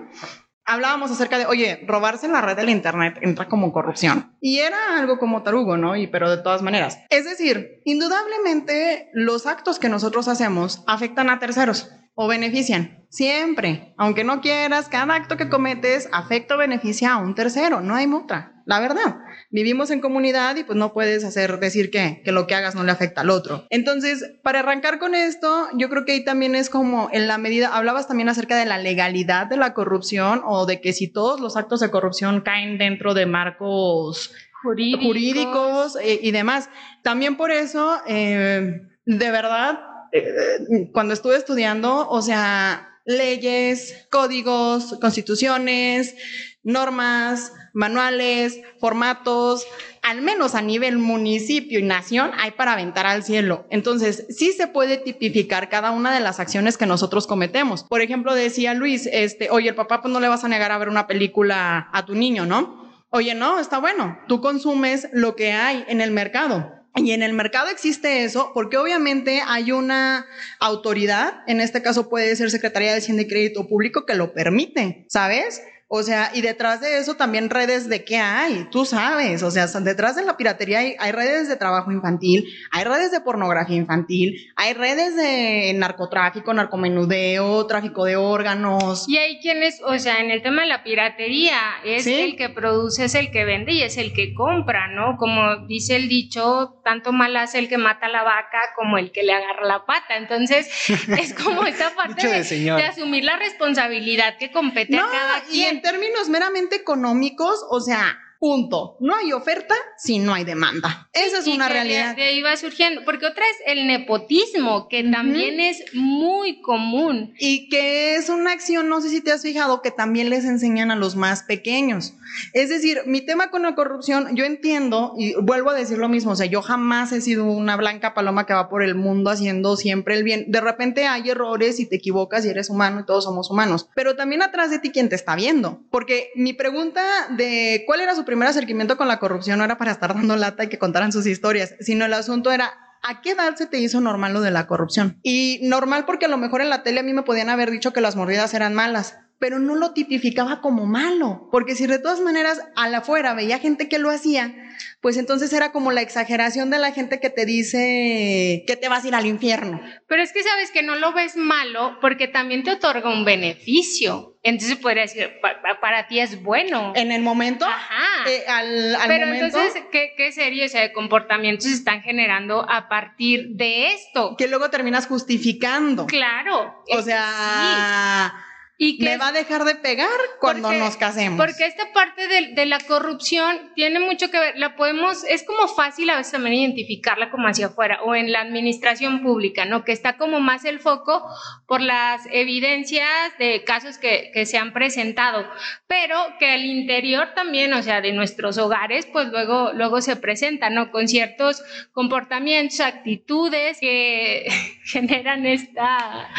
Hablábamos 0.70 1.10
acerca 1.12 1.38
de, 1.38 1.46
oye, 1.46 1.82
robarse 1.88 2.26
en 2.26 2.34
la 2.34 2.42
red 2.42 2.58
del 2.58 2.70
internet 2.70 3.18
entra 3.22 3.48
como 3.48 3.72
corrupción. 3.72 4.36
Y 4.42 4.60
era 4.60 4.98
algo 4.98 5.18
como 5.18 5.42
tarugo, 5.42 5.78
¿no? 5.78 5.96
Y 5.96 6.08
pero 6.08 6.30
de 6.30 6.44
todas 6.44 6.62
maneras. 6.62 7.00
Es 7.10 7.24
decir, 7.24 7.82
indudablemente 7.86 9.10
los 9.14 9.48
actos 9.48 9.80
que 9.80 9.88
nosotros 9.88 10.28
hacemos 10.28 10.84
afectan 10.86 11.30
a 11.30 11.40
terceros 11.40 11.90
o 12.16 12.28
benefician. 12.28 13.06
Siempre. 13.10 13.94
Aunque 13.98 14.26
no 14.26 14.42
quieras, 14.42 14.90
cada 14.90 15.16
acto 15.16 15.38
que 15.38 15.48
cometes 15.48 16.10
afecta 16.12 16.56
o 16.56 16.58
beneficia 16.58 17.14
a 17.14 17.18
un 17.18 17.34
tercero. 17.34 17.80
No 17.80 17.96
hay 17.96 18.06
otra. 18.12 18.57
La 18.68 18.82
verdad. 18.82 19.20
Vivimos 19.50 19.92
en 19.92 20.02
comunidad 20.02 20.58
y 20.58 20.66
pues 20.66 20.78
no 20.78 20.92
puedes 20.92 21.24
hacer 21.24 21.58
decir 21.60 21.90
que, 21.90 22.22
que 22.26 22.34
lo 22.34 22.48
que 22.48 22.54
hagas 22.54 22.76
no 22.76 22.84
le 22.84 22.92
afecta 22.92 23.22
al 23.22 23.30
otro. 23.30 23.66
Entonces, 23.70 24.26
para 24.44 24.60
arrancar 24.60 25.00
con 25.00 25.16
esto, 25.16 25.70
yo 25.74 25.88
creo 25.88 26.04
que 26.04 26.12
ahí 26.12 26.26
también 26.26 26.54
es 26.54 26.70
como 26.70 27.08
en 27.14 27.28
la 27.30 27.38
medida, 27.38 27.74
hablabas 27.74 28.10
también 28.10 28.28
acerca 28.28 28.58
de 28.58 28.66
la 28.66 28.78
legalidad 28.78 29.48
de 29.48 29.56
la 29.56 29.74
corrupción 29.74 30.42
o 30.46 30.66
de 30.66 30.82
que 30.82 30.92
si 30.92 31.08
todos 31.08 31.40
los 31.40 31.56
actos 31.56 31.80
de 31.80 31.90
corrupción 31.90 32.42
caen 32.42 32.78
dentro 32.78 33.14
de 33.14 33.26
marcos 33.26 34.34
Jurídicos. 34.64 35.06
jurídicos 35.06 35.98
eh, 36.02 36.20
y 36.22 36.32
demás. 36.32 36.70
También 37.04 37.38
por 37.38 37.52
eso, 37.52 38.02
eh, 38.06 38.82
de 39.06 39.32
verdad, 39.32 39.80
eh, 40.12 40.90
cuando 40.92 41.14
estuve 41.14 41.38
estudiando, 41.38 42.10
o 42.10 42.22
sea, 42.22 43.00
leyes, 43.06 44.08
códigos, 44.12 44.98
constituciones, 45.00 46.16
normas, 46.64 47.54
manuales, 47.78 48.60
formatos, 48.80 49.68
al 50.02 50.22
menos 50.22 50.56
a 50.56 50.64
nivel 50.64 50.98
municipio 50.98 51.78
y 51.78 51.84
nación, 51.84 52.32
hay 52.40 52.52
para 52.52 52.74
aventar 52.74 53.06
al 53.06 53.24
cielo. 53.24 53.68
Entonces, 53.70 54.26
sí 54.30 54.52
se 54.52 54.68
puede 54.68 54.98
tipificar 54.98 55.70
cada 55.70 55.92
una 55.92 56.12
de 56.12 56.20
las 56.20 56.40
acciones 56.40 56.76
que 56.76 56.88
nosotros 56.88 57.28
cometemos. 57.28 57.84
Por 57.84 58.02
ejemplo, 58.02 58.34
decía 58.34 58.74
Luis, 58.74 59.08
este, 59.12 59.52
oye, 59.52 59.70
el 59.70 59.76
papá, 59.76 60.02
pues 60.02 60.12
no 60.12 60.20
le 60.20 60.28
vas 60.28 60.44
a 60.44 60.48
negar 60.48 60.72
a 60.72 60.78
ver 60.80 60.90
una 60.90 61.06
película 61.06 61.90
a 61.94 62.06
tu 62.06 62.16
niño, 62.16 62.48
¿no? 62.48 62.92
Oye, 63.12 63.36
no, 63.36 63.60
está 63.60 63.78
bueno. 63.78 64.18
Tú 64.28 64.42
consumes 64.42 65.08
lo 65.14 65.36
que 65.36 65.52
hay 65.52 65.86
en 65.88 66.02
el 66.02 66.10
mercado. 66.10 66.74
Y 66.96 67.12
en 67.12 67.22
el 67.22 67.34
mercado 67.34 67.70
existe 67.70 68.24
eso 68.24 68.52
porque 68.56 68.78
obviamente 68.78 69.44
hay 69.46 69.72
una 69.72 70.26
autoridad, 70.60 71.44
en 71.46 71.62
este 71.62 71.84
caso 71.84 72.10
puede 72.10 72.36
ser 72.36 72.50
Secretaría 72.50 72.92
de 72.92 72.98
Hacienda 72.98 73.22
y 73.22 73.28
Crédito 73.28 73.68
Público, 73.68 74.08
que 74.08 74.16
lo 74.16 74.34
permite, 74.34 75.06
¿sabes? 75.10 75.62
O 75.90 76.04
sea, 76.04 76.32
y 76.34 76.42
detrás 76.42 76.82
de 76.82 76.98
eso 77.00 77.16
también 77.16 77.50
redes 77.50 77.88
de 77.88 78.04
qué 78.04 78.18
hay, 78.18 78.68
tú 78.72 78.84
sabes, 78.84 79.42
o 79.42 79.50
sea, 79.52 79.68
detrás 79.68 80.18
de 80.18 80.26
la 80.26 80.36
piratería 80.36 80.80
hay, 80.80 80.96
hay 81.00 81.14
redes 81.14 81.48
de 81.48 81.56
trabajo 81.56 81.94
infantil, 81.94 82.44
hay 82.72 82.84
redes 82.84 83.10
de 83.12 83.22
pornografía 83.22 83.78
infantil, 83.78 84.52
hay 84.58 84.74
redes 84.74 85.16
de 85.16 85.72
narcotráfico, 85.78 86.54
narcomenudeo, 86.54 87.66
tráfico 87.68 88.04
de 88.04 88.18
órganos. 88.18 89.06
Y 89.08 89.18
hay 89.18 89.40
quienes, 89.40 89.82
o 89.82 89.98
sea, 89.98 90.18
en 90.20 90.30
el 90.32 90.42
tema 90.42 90.64
de 90.64 90.68
la 90.68 90.84
piratería, 90.84 91.58
es 91.86 92.04
Sí. 92.04 92.14
el 92.16 92.36
que 92.36 92.50
produce, 92.50 93.06
es 93.06 93.16
el 93.16 93.32
que 93.32 93.46
vende 93.46 93.72
y 93.72 93.82
es 93.82 93.96
el 93.98 94.12
que 94.14 94.34
compra, 94.34 94.90
¿no? 94.90 95.16
Como 95.18 95.68
dice 95.68 95.96
el 95.96 96.10
dicho, 96.10 96.82
tanto 96.84 97.14
mal 97.14 97.36
hace 97.38 97.60
el 97.60 97.70
que 97.70 97.78
mata 97.78 98.10
la 98.10 98.24
vaca 98.24 98.60
como 98.76 98.98
el 98.98 99.12
que 99.14 99.24
le 99.24 99.32
agarra 99.34 99.66
la 99.66 99.86
pata. 99.86 100.18
Entonces, 100.18 100.68
es 101.18 101.34
como 101.34 101.66
esta 101.66 101.92
parte 101.96 102.28
de 102.28 102.34
de, 102.40 102.44
señora. 102.44 102.82
de 102.84 102.90
asumir 102.90 103.24
la 103.24 103.38
responsabilidad 103.38 104.38
que 104.38 104.52
compete 104.52 104.96
No, 104.98 105.06
a 105.06 105.12
cada 105.12 105.42
quien. 105.50 105.77
En 105.78 105.82
términos 105.84 106.28
meramente 106.28 106.76
económicos, 106.76 107.64
o 107.70 107.80
sea, 107.80 108.18
punto. 108.40 108.98
No 109.00 109.16
hay 109.16 109.32
oferta 109.32 109.76
si 109.98 110.20
no 110.20 110.34
hay 110.34 110.44
demanda. 110.44 111.08
Esa 111.14 111.40
es 111.40 111.48
Y 111.48 111.54
una 111.54 111.68
que 111.68 111.74
realidad. 111.74 112.16
De, 112.16 112.24
ahí 112.24 112.42
va 112.42 112.56
surgiendo, 112.58 113.04
porque 113.06 113.26
otra 113.26 113.46
es 113.48 113.58
el 113.66 113.88
nepotismo, 113.88 114.88
que 114.90 115.04
también 115.04 115.60
es 115.60 115.84
muy 115.94 116.62
común. 116.62 117.34
Y 117.40 117.70
que 117.70 118.16
es 118.16 118.30
una 118.30 118.52
acción, 118.52 118.90
no 118.90 119.02
sé 119.02 119.10
si 119.10 119.22
te 119.22 119.32
has 119.32 119.42
fijado, 119.42 119.82
que 119.82 119.92
también 119.92 120.30
les 120.30 120.46
enseñan 120.46 120.92
a 120.92 120.96
los 120.96 121.16
más 121.16 121.44
pequeños. 121.44 122.14
Es 122.54 122.70
decir, 122.70 123.02
mi 123.06 123.22
tema 123.22 123.50
con 123.50 123.64
la 123.64 123.76
corrupción, 123.76 124.36
yo 124.36 124.46
entiendo, 124.46 125.14
y 125.18 125.34
vuelvo 125.42 125.70
a 125.70 125.74
decir 125.74 125.98
lo 125.98 126.10
mismo, 126.10 126.32
o 126.32 126.36
sea, 126.36 126.46
yo 126.46 126.62
jamás 126.62 127.12
he 127.12 127.22
sido 127.22 127.46
una 127.46 127.76
blanca 127.76 128.14
paloma 128.14 128.46
que 128.46 128.54
va 128.54 128.70
por 128.70 128.84
el 128.84 128.96
mundo 128.96 129.30
haciendo 129.30 129.78
siempre 129.78 130.16
el 130.16 130.24
bien. 130.24 130.46
De 130.48 130.62
repente 130.62 131.08
hay 131.08 131.30
errores 131.30 131.80
y 131.80 131.86
te 131.86 131.98
equivocas 131.98 132.46
y 132.46 132.50
eres 132.50 132.70
humano 132.70 133.02
y 133.02 133.06
todos 133.06 133.24
somos 133.24 133.50
humanos, 133.50 133.90
pero 133.96 134.16
también 134.16 134.42
atrás 134.42 134.72
de 134.72 134.80
ti 134.80 134.92
quien 134.92 135.10
te 135.10 135.16
está 135.16 135.36
viendo. 135.36 135.82
Porque 135.92 136.32
mi 136.36 136.54
pregunta 136.54 137.04
de 137.36 137.84
cuál 137.86 138.02
era 138.02 138.16
su 138.16 138.26
primer 138.26 138.48
acercamiento 138.48 138.98
con 138.98 139.08
la 139.08 139.20
corrupción 139.20 139.60
no 139.60 139.66
era 139.66 139.78
para 139.78 139.92
estar 139.92 140.14
dando 140.14 140.36
lata 140.36 140.64
y 140.64 140.70
que 140.70 140.80
contaran 140.80 141.12
sus 141.12 141.26
historias, 141.26 141.76
sino 141.80 142.06
el 142.06 142.14
asunto 142.14 142.52
era 142.52 142.74
¿A 143.04 143.22
qué 143.22 143.32
edad 143.32 143.56
se 143.56 143.68
te 143.68 143.80
hizo 143.80 144.02
normal 144.02 144.34
lo 144.34 144.42
de 144.42 144.52
la 144.52 144.68
corrupción? 144.68 145.20
Y 145.24 145.60
normal 145.64 146.06
porque 146.06 146.26
a 146.26 146.30
lo 146.30 146.38
mejor 146.38 146.62
en 146.62 146.70
la 146.70 146.84
tele 146.84 147.00
a 147.00 147.04
mí 147.04 147.14
me 147.14 147.24
podían 147.24 147.50
haber 147.50 147.72
dicho 147.72 147.94
que 147.94 148.02
las 148.02 148.16
mordidas 148.16 148.54
eran 148.54 148.74
malas, 148.74 149.18
pero 149.40 149.60
no 149.60 149.76
lo 149.76 149.94
tipificaba 149.94 150.62
como 150.62 150.86
malo, 150.86 151.48
porque 151.52 151.76
si 151.76 151.86
de 151.88 152.00
todas 152.00 152.20
maneras 152.22 152.60
a 152.76 152.88
la 152.90 153.00
afuera 153.00 153.34
veía 153.34 153.60
gente 153.60 153.88
que 153.88 154.00
lo 154.00 154.10
hacía, 154.10 154.54
pues 155.02 155.18
entonces 155.18 155.54
era 155.54 155.72
como 155.72 155.92
la 155.92 156.02
exageración 156.02 156.70
de 156.70 156.80
la 156.80 156.92
gente 156.92 157.20
que 157.20 157.30
te 157.30 157.46
dice 157.46 158.64
que 158.68 158.76
te 158.76 158.90
vas 158.90 159.04
a 159.04 159.08
ir 159.08 159.16
al 159.16 159.26
infierno. 159.26 159.80
Pero 160.08 160.22
es 160.24 160.34
que 160.34 160.44
sabes 160.44 160.72
que 160.72 160.82
no 160.84 160.96
lo 160.96 161.14
ves 161.14 161.36
malo 161.36 161.98
porque 162.02 162.28
también 162.28 162.64
te 162.64 162.72
otorga 162.72 163.10
un 163.12 163.26
beneficio. 163.26 164.34
Entonces 164.44 164.78
podría 164.78 165.02
decir, 165.04 165.30
pa- 165.42 165.62
pa- 165.62 165.80
para 165.82 166.08
ti 166.08 166.20
es 166.20 166.42
bueno. 166.42 166.94
En 166.96 167.12
el 167.12 167.22
momento, 167.22 167.66
Ajá. 167.66 168.30
eh, 168.30 168.46
al, 168.48 168.96
al 168.96 169.08
Pero 169.08 169.26
momento, 169.26 169.46
entonces, 169.48 169.84
¿qué, 169.92 170.14
qué 170.16 170.32
serie 170.32 170.66
o 170.66 170.70
sea, 170.70 170.82
de 170.82 170.94
comportamientos 170.94 171.66
se 171.66 171.74
están 171.76 172.02
generando 172.02 172.66
a 172.70 172.88
partir 172.88 173.50
de 173.56 173.88
esto? 173.94 174.36
que 174.38 174.48
luego 174.48 174.70
terminas 174.70 175.06
justificando. 175.08 176.06
Claro. 176.08 176.84
O 176.92 177.02
sea, 177.02 178.32
sí. 178.34 178.44
Y 178.80 179.00
que 179.00 179.06
me 179.06 179.18
va 179.18 179.30
a 179.30 179.32
dejar 179.32 179.64
de 179.64 179.74
pegar 179.76 180.08
cuando 180.40 180.68
Porque- 180.68 180.80
nos 180.80 180.98
casemos. 180.98 181.44
Porque 181.44 181.66
esta 181.66 181.92
parte 181.94 182.28
de, 182.28 182.50
de 182.54 182.66
la 182.68 182.80
corrupción 182.80 183.72
tiene 183.76 184.00
mucho 184.00 184.30
que 184.30 184.38
ver, 184.40 184.54
la 184.58 184.76
podemos, 184.76 185.24
es 185.24 185.44
como 185.44 185.68
fácil 185.68 186.10
a 186.12 186.18
veces 186.18 186.34
también 186.34 186.54
identificarla 186.54 187.32
como 187.32 187.48
hacia 187.48 187.68
afuera 187.68 188.02
o 188.04 188.14
en 188.14 188.32
la 188.32 188.42
administración 188.42 189.24
pública, 189.24 189.66
¿no? 189.66 189.84
Que 189.84 189.94
está 189.94 190.18
como 190.18 190.40
más 190.40 190.64
el 190.64 190.80
foco 190.80 191.24
por 191.66 191.82
las 191.82 192.22
evidencias 192.32 193.10
de 193.40 193.64
casos 193.64 193.98
que, 193.98 194.30
que 194.32 194.46
se 194.46 194.58
han 194.60 194.74
presentado, 194.74 195.44
pero 195.88 196.16
que 196.40 196.52
al 196.52 196.64
interior 196.66 197.30
también, 197.34 197.74
o 197.74 197.82
sea, 197.82 198.02
de 198.02 198.14
nuestros 198.14 198.60
hogares, 198.60 199.08
pues 199.08 199.28
luego, 199.30 199.72
luego 199.74 200.02
se 200.02 200.16
presenta, 200.18 200.70
¿no? 200.70 200.92
Con 200.92 201.08
ciertos 201.08 201.64
comportamientos, 201.94 202.80
actitudes 202.82 203.80
que 203.80 204.46
generan 204.86 205.48
esta 205.48 206.30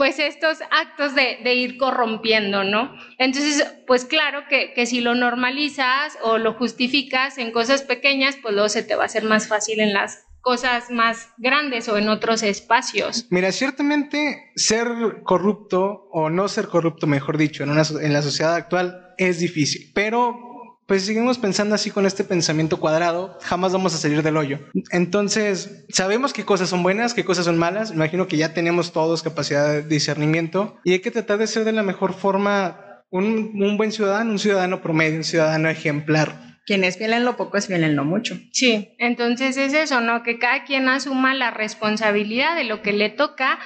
pues 0.00 0.18
estos 0.18 0.60
actos 0.70 1.14
de, 1.14 1.54
ir 1.54 1.76
corrompiendo, 1.76 2.64
¿no? 2.64 2.90
Entonces, 3.18 3.66
pues 3.86 4.06
claro 4.06 4.44
que, 4.48 4.86
si 4.86 5.02
lo 5.02 5.14
normalizas 5.14 6.16
o 6.22 6.38
lo 6.38 6.54
justificas 6.54 7.36
en 7.36 7.52
cosas 7.52 7.82
pequeñas, 7.82 8.38
pues 8.40 8.54
luego 8.54 8.70
se 8.70 8.82
te 8.82 8.94
va 8.94 9.02
a 9.02 9.06
hacer 9.06 9.24
más 9.24 9.46
fácil 9.46 9.78
en 9.78 9.92
las 9.92 10.24
cosas 10.40 10.90
más 10.90 11.28
grandes 11.36 11.86
o 11.90 11.98
en 11.98 12.08
otros 12.08 12.42
espacios. 12.42 13.26
Mira, 13.28 13.52
ciertamente 13.52 14.52
ser 14.56 14.88
corrupto 15.22 16.08
o 16.10 16.30
no 16.30 16.48
ser 16.48 16.68
corrupto, 16.68 17.06
mejor 17.06 17.36
dicho, 17.36 17.62
en, 17.62 17.68
una, 17.68 17.82
en 18.00 18.14
la 18.14 18.22
sociedad 18.22 18.54
actual 18.54 19.14
es 19.18 19.38
difícil, 19.38 19.92
pero 19.94 20.49
pues 20.90 21.06
seguimos 21.06 21.38
pensando 21.38 21.76
así 21.76 21.92
con 21.92 22.04
este 22.04 22.24
pensamiento 22.24 22.80
cuadrado, 22.80 23.38
jamás 23.42 23.72
vamos 23.72 23.94
a 23.94 23.96
salir 23.96 24.24
del 24.24 24.36
hoyo. 24.36 24.58
Entonces, 24.90 25.84
sabemos 25.88 26.32
qué 26.32 26.44
cosas 26.44 26.68
son 26.68 26.82
buenas, 26.82 27.14
qué 27.14 27.24
cosas 27.24 27.44
son 27.44 27.58
malas, 27.58 27.92
imagino 27.92 28.26
que 28.26 28.36
ya 28.36 28.54
tenemos 28.54 28.92
todos 28.92 29.22
capacidad 29.22 29.70
de 29.70 29.82
discernimiento 29.82 30.80
y 30.82 30.94
hay 30.94 30.98
que 30.98 31.12
tratar 31.12 31.38
de 31.38 31.46
ser 31.46 31.62
de 31.62 31.70
la 31.70 31.84
mejor 31.84 32.12
forma 32.12 33.04
un, 33.08 33.52
un 33.62 33.76
buen 33.76 33.92
ciudadano, 33.92 34.32
un 34.32 34.40
ciudadano 34.40 34.82
promedio, 34.82 35.18
un 35.18 35.22
ciudadano 35.22 35.68
ejemplar. 35.68 36.58
Quien 36.66 36.82
es 36.82 36.98
fiel 36.98 37.12
en 37.12 37.24
lo 37.24 37.36
poco 37.36 37.56
es 37.56 37.68
fiel 37.68 37.84
en 37.84 37.94
lo 37.94 38.04
mucho. 38.04 38.36
Sí, 38.50 38.96
entonces 38.98 39.58
es 39.58 39.74
eso, 39.74 40.00
¿no? 40.00 40.24
Que 40.24 40.40
cada 40.40 40.64
quien 40.64 40.88
asuma 40.88 41.34
la 41.34 41.52
responsabilidad 41.52 42.56
de 42.56 42.64
lo 42.64 42.82
que 42.82 42.92
le 42.92 43.10
toca, 43.10 43.60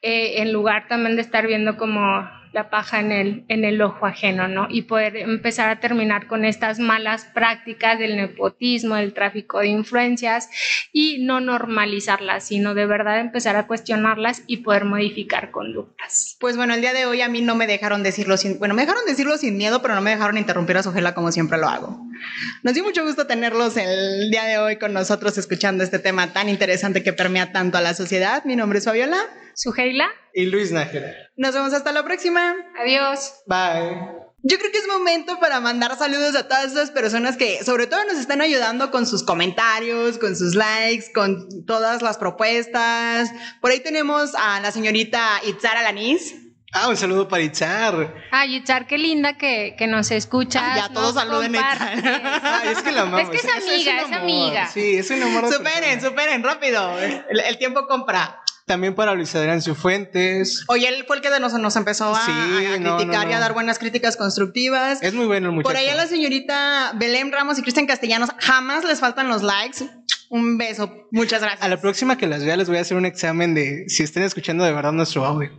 eh, 0.00 0.40
en 0.40 0.50
lugar 0.50 0.88
también 0.88 1.16
de 1.16 1.20
estar 1.20 1.46
viendo 1.46 1.76
como 1.76 2.26
la 2.52 2.68
paja 2.70 3.00
en 3.00 3.12
el, 3.12 3.44
en 3.48 3.64
el 3.64 3.80
ojo 3.80 4.06
ajeno, 4.06 4.48
¿no? 4.48 4.66
Y 4.68 4.82
poder 4.82 5.16
empezar 5.16 5.68
a 5.68 5.80
terminar 5.80 6.26
con 6.26 6.44
estas 6.44 6.78
malas 6.78 7.24
prácticas 7.32 7.98
del 7.98 8.16
nepotismo, 8.16 8.96
del 8.96 9.12
tráfico 9.12 9.60
de 9.60 9.68
influencias 9.68 10.48
y 10.92 11.24
no 11.24 11.40
normalizarlas, 11.40 12.44
sino 12.44 12.74
de 12.74 12.86
verdad 12.86 13.20
empezar 13.20 13.56
a 13.56 13.66
cuestionarlas 13.66 14.42
y 14.46 14.58
poder 14.58 14.84
modificar 14.84 15.50
conductas. 15.50 16.36
Pues 16.40 16.56
bueno, 16.56 16.74
el 16.74 16.80
día 16.80 16.92
de 16.92 17.06
hoy 17.06 17.22
a 17.22 17.28
mí 17.28 17.40
no 17.40 17.54
me 17.54 17.66
dejaron 17.66 18.02
decirlo 18.02 18.36
sin, 18.36 18.58
bueno, 18.58 18.74
me 18.74 18.82
dejaron 18.82 19.04
decirlo 19.06 19.36
sin 19.38 19.56
miedo, 19.56 19.80
pero 19.82 19.94
no 19.94 20.00
me 20.00 20.10
dejaron 20.10 20.36
interrumpir 20.36 20.76
a 20.76 20.82
Sujela 20.82 21.14
como 21.14 21.30
siempre 21.30 21.58
lo 21.58 21.68
hago. 21.68 22.04
Nos 22.62 22.74
dio 22.74 22.84
mucho 22.84 23.04
gusto 23.04 23.26
tenerlos 23.26 23.76
el 23.76 24.30
día 24.30 24.44
de 24.44 24.58
hoy 24.58 24.76
con 24.76 24.92
nosotros 24.92 25.38
escuchando 25.38 25.84
este 25.84 25.98
tema 25.98 26.32
tan 26.32 26.48
interesante 26.48 27.02
que 27.02 27.12
permea 27.12 27.52
tanto 27.52 27.78
a 27.78 27.80
la 27.80 27.94
sociedad. 27.94 28.44
Mi 28.44 28.56
nombre 28.56 28.78
es 28.78 28.84
Fabiola. 28.84 29.18
Suheila. 29.60 30.08
Y 30.32 30.46
Luis 30.46 30.72
Nájera. 30.72 31.12
Nos 31.36 31.52
vemos 31.52 31.74
hasta 31.74 31.92
la 31.92 32.02
próxima. 32.02 32.54
Adiós. 32.80 33.34
Bye. 33.46 33.94
Yo 34.42 34.58
creo 34.58 34.72
que 34.72 34.78
es 34.78 34.88
momento 34.88 35.38
para 35.38 35.60
mandar 35.60 35.98
saludos 35.98 36.34
a 36.34 36.48
todas 36.48 36.72
esas 36.72 36.90
personas 36.90 37.36
que 37.36 37.62
sobre 37.62 37.86
todo 37.86 38.02
nos 38.06 38.16
están 38.16 38.40
ayudando 38.40 38.90
con 38.90 39.06
sus 39.06 39.22
comentarios, 39.22 40.16
con 40.16 40.34
sus 40.34 40.54
likes, 40.54 41.12
con 41.12 41.66
todas 41.66 42.00
las 42.00 42.16
propuestas. 42.16 43.30
Por 43.60 43.70
ahí 43.70 43.80
tenemos 43.80 44.34
a 44.34 44.60
la 44.60 44.72
señorita 44.72 45.42
Itzara 45.46 45.80
Alanis. 45.80 46.36
Ah, 46.72 46.88
un 46.88 46.96
saludo 46.96 47.28
para 47.28 47.42
Itzar. 47.42 48.14
Ay, 48.30 48.56
Itzar, 48.56 48.86
qué 48.86 48.96
linda 48.96 49.36
que, 49.36 49.74
que 49.76 49.86
nos 49.86 50.10
escucha. 50.10 50.74
ya 50.74 50.88
todos 50.88 51.16
saluden 51.16 51.54
a 51.56 51.58
Itzar. 51.58 52.40
Ay, 52.42 52.68
es 52.70 52.82
que 52.82 52.92
la 52.92 53.02
amamos. 53.02 53.20
Es 53.20 53.28
que 53.28 53.46
es 53.46 53.54
amiga, 53.54 54.00
es, 54.00 54.12
amiga. 54.12 54.66
Sí, 54.68 54.96
es 54.96 55.10
un 55.10 55.22
amor. 55.22 55.52
Superen, 55.52 56.00
superen, 56.00 56.42
rápido. 56.42 56.98
El, 56.98 57.40
el 57.40 57.58
tiempo 57.58 57.86
compra. 57.86 58.40
También 58.66 58.94
para 58.94 59.14
Luis 59.14 59.34
Adrián 59.34 59.60
Cifuentes. 59.62 60.64
Oye, 60.68 60.88
él 60.88 61.04
fue 61.06 61.16
el 61.16 61.22
que 61.22 61.30
nos, 61.40 61.52
nos 61.54 61.76
empezó 61.76 62.14
a, 62.14 62.24
Sí, 62.24 62.30
a 62.30 62.78
no, 62.78 62.96
criticar 62.96 63.26
no, 63.26 63.30
y 63.32 63.34
a 63.34 63.40
dar 63.40 63.52
buenas 63.52 63.78
críticas 63.78 64.16
constructivas. 64.16 65.02
Es 65.02 65.14
muy 65.14 65.26
bueno 65.26 65.48
el 65.48 65.54
muchacho. 65.54 65.68
Por 65.68 65.76
ahí 65.76 65.88
a 65.88 65.94
la 65.94 66.06
señorita 66.06 66.92
Belén 66.94 67.32
Ramos 67.32 67.58
y 67.58 67.62
Cristian 67.62 67.86
Castellanos 67.86 68.30
jamás 68.38 68.84
les 68.84 69.00
faltan 69.00 69.28
los 69.28 69.42
likes. 69.42 69.88
Un 70.32 70.56
beso. 70.58 71.08
Muchas 71.10 71.40
gracias. 71.42 71.60
A 71.62 71.68
la 71.68 71.80
próxima 71.80 72.16
que 72.16 72.28
las 72.28 72.44
vea 72.44 72.56
les 72.56 72.68
voy 72.68 72.78
a 72.78 72.82
hacer 72.82 72.96
un 72.96 73.04
examen 73.04 73.52
de 73.52 73.88
si 73.88 74.04
estén 74.04 74.22
escuchando 74.22 74.62
de 74.64 74.72
verdad 74.72 74.92
nuestro 74.92 75.24
audio. 75.24 75.50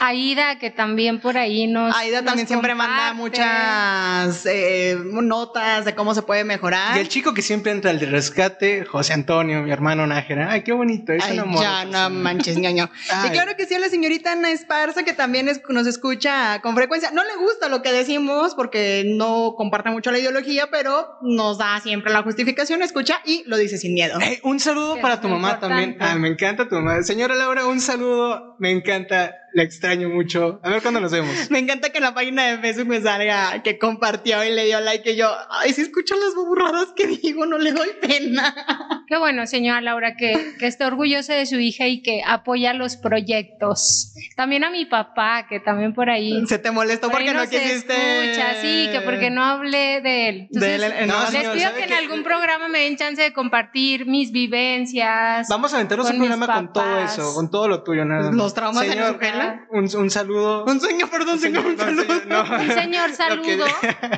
Aida, 0.00 0.58
que 0.58 0.70
también 0.70 1.20
por 1.20 1.38
ahí 1.38 1.66
nos. 1.66 1.94
Aida 1.96 2.18
nos 2.18 2.26
también 2.26 2.46
siempre 2.48 2.74
manda 2.74 3.14
muchas 3.14 4.44
eh, 4.44 4.98
notas 5.12 5.84
de 5.84 5.94
cómo 5.94 6.14
se 6.14 6.22
puede 6.22 6.44
mejorar. 6.44 6.96
Y 6.96 7.00
el 7.00 7.08
chico 7.08 7.32
que 7.32 7.42
siempre 7.42 7.72
entra 7.72 7.90
al 7.90 7.98
de 7.98 8.06
rescate, 8.06 8.84
José 8.84 9.12
Antonio, 9.14 9.62
mi 9.62 9.70
hermano 9.70 10.06
Nájera. 10.06 10.50
Ay, 10.50 10.62
qué 10.62 10.72
bonito, 10.72 11.12
es 11.12 11.22
Ay, 11.24 11.34
un 11.34 11.40
amor. 11.40 11.62
ya, 11.62 11.84
no 11.84 12.10
manches, 12.10 12.58
ñoño. 12.58 12.90
Y 13.26 13.30
claro 13.30 13.56
que 13.56 13.66
sí, 13.66 13.74
a 13.74 13.78
la 13.78 13.88
señorita 13.88 14.32
Ana 14.32 14.50
Esparza, 14.50 15.04
que 15.04 15.12
también 15.14 15.48
es- 15.48 15.62
nos 15.68 15.86
escucha 15.86 16.60
con 16.60 16.74
frecuencia. 16.74 17.10
No 17.12 17.22
le 17.24 17.36
gusta 17.36 17.68
lo 17.68 17.80
que 17.80 17.92
decimos 17.92 18.54
porque 18.54 19.04
no 19.06 19.54
comparte 19.56 19.90
mucho 19.90 20.10
la 20.10 20.18
ideología, 20.18 20.68
pero 20.70 21.18
nos 21.22 21.56
da 21.58 21.80
siempre 21.80 22.12
la 22.12 22.22
justificación, 22.22 22.82
escucha 22.82 23.20
y 23.24 23.44
lo 23.46 23.56
dice 23.56 23.78
sin 23.78 23.94
miedo. 23.94 24.17
Ey, 24.20 24.40
un 24.42 24.60
saludo 24.60 24.96
Que 24.96 25.00
para 25.02 25.20
tu 25.20 25.28
mamá 25.28 25.52
importante. 25.52 25.74
también. 25.74 25.96
Ah, 26.00 26.14
me 26.16 26.28
encanta 26.28 26.68
tu 26.68 26.74
mamá. 26.76 27.02
Señora 27.02 27.34
Laura, 27.34 27.66
un 27.66 27.80
saludo. 27.80 28.56
Me 28.58 28.70
encanta, 28.70 29.34
la 29.54 29.62
extraño 29.62 30.08
mucho. 30.08 30.60
A 30.62 30.70
ver 30.70 30.82
cuándo 30.82 31.00
nos 31.00 31.12
vemos. 31.12 31.32
Me 31.50 31.58
encanta 31.58 31.90
que 31.90 31.98
en 31.98 32.04
la 32.04 32.14
página 32.14 32.46
de 32.46 32.58
Facebook 32.58 32.88
me 32.88 33.00
salga 33.00 33.62
que 33.62 33.78
compartió 33.78 34.44
y 34.44 34.50
le 34.50 34.66
dio 34.66 34.80
like 34.80 35.12
y 35.12 35.16
yo, 35.16 35.30
ay, 35.50 35.72
si 35.72 35.82
escuchan 35.82 36.18
las 36.20 36.34
burradas 36.34 36.88
que 36.96 37.06
digo, 37.06 37.46
no 37.46 37.58
le 37.58 37.72
doy 37.72 37.90
pena. 38.00 38.54
Qué 39.08 39.16
bueno, 39.16 39.46
señora 39.46 39.80
Laura, 39.80 40.16
que, 40.16 40.34
que 40.58 40.66
esté 40.66 40.84
orgullosa 40.84 41.32
de 41.34 41.46
su 41.46 41.58
hija 41.58 41.86
y 41.86 42.02
que 42.02 42.20
apoya 42.26 42.74
los 42.74 42.96
proyectos. 42.96 44.12
También 44.36 44.64
a 44.64 44.70
mi 44.70 44.84
papá, 44.84 45.46
que 45.48 45.60
también 45.60 45.94
por 45.94 46.10
ahí. 46.10 46.44
Se 46.46 46.58
te 46.58 46.70
molestó 46.70 47.06
por 47.08 47.12
porque 47.20 47.32
no 47.32 47.40
nos 47.40 47.48
quisiste. 47.48 47.94
escucha, 47.94 48.60
sí, 48.60 48.88
que 48.92 49.00
porque 49.04 49.30
no 49.30 49.42
hablé 49.42 50.00
de 50.02 50.28
él. 50.28 50.48
De 50.50 50.74
él 50.74 50.82
en- 50.84 51.08
No, 51.08 51.20
les 51.22 51.30
señor, 51.30 51.54
pido 51.54 51.64
¿sabe 51.70 51.78
que 51.78 51.84
en 51.84 51.92
algún 51.94 52.22
programa 52.22 52.68
me 52.68 52.80
den 52.80 52.96
chance 52.98 53.22
de 53.22 53.32
compartir 53.32 54.04
mis 54.06 54.30
vivencias. 54.30 55.48
Vamos 55.48 55.72
a 55.72 55.76
aventarnos 55.76 56.10
un 56.10 56.18
programa 56.18 56.46
con 56.46 56.72
todo 56.72 56.98
eso, 56.98 57.34
con 57.34 57.50
todo 57.50 57.66
lo 57.68 57.82
tuyo, 57.82 58.04
nada. 58.04 58.26
más. 58.30 58.34
Los 58.34 58.52
traumas 58.54 58.84
de 58.84 58.90
Señor, 58.92 59.12
Nusgela. 59.12 59.66
un, 59.70 59.88
un 59.96 60.10
saludo. 60.10 60.64
Un 60.66 60.80
sueño, 60.80 61.08
perdón, 61.10 61.38
señor, 61.38 61.64
un 61.64 61.76
no, 61.76 61.82
saludo. 61.84 62.02
señor, 62.04 62.26
no. 62.26 62.42
Un 62.42 62.70
señor 62.72 63.06
que- 63.10 63.16
saludo, 63.16 63.64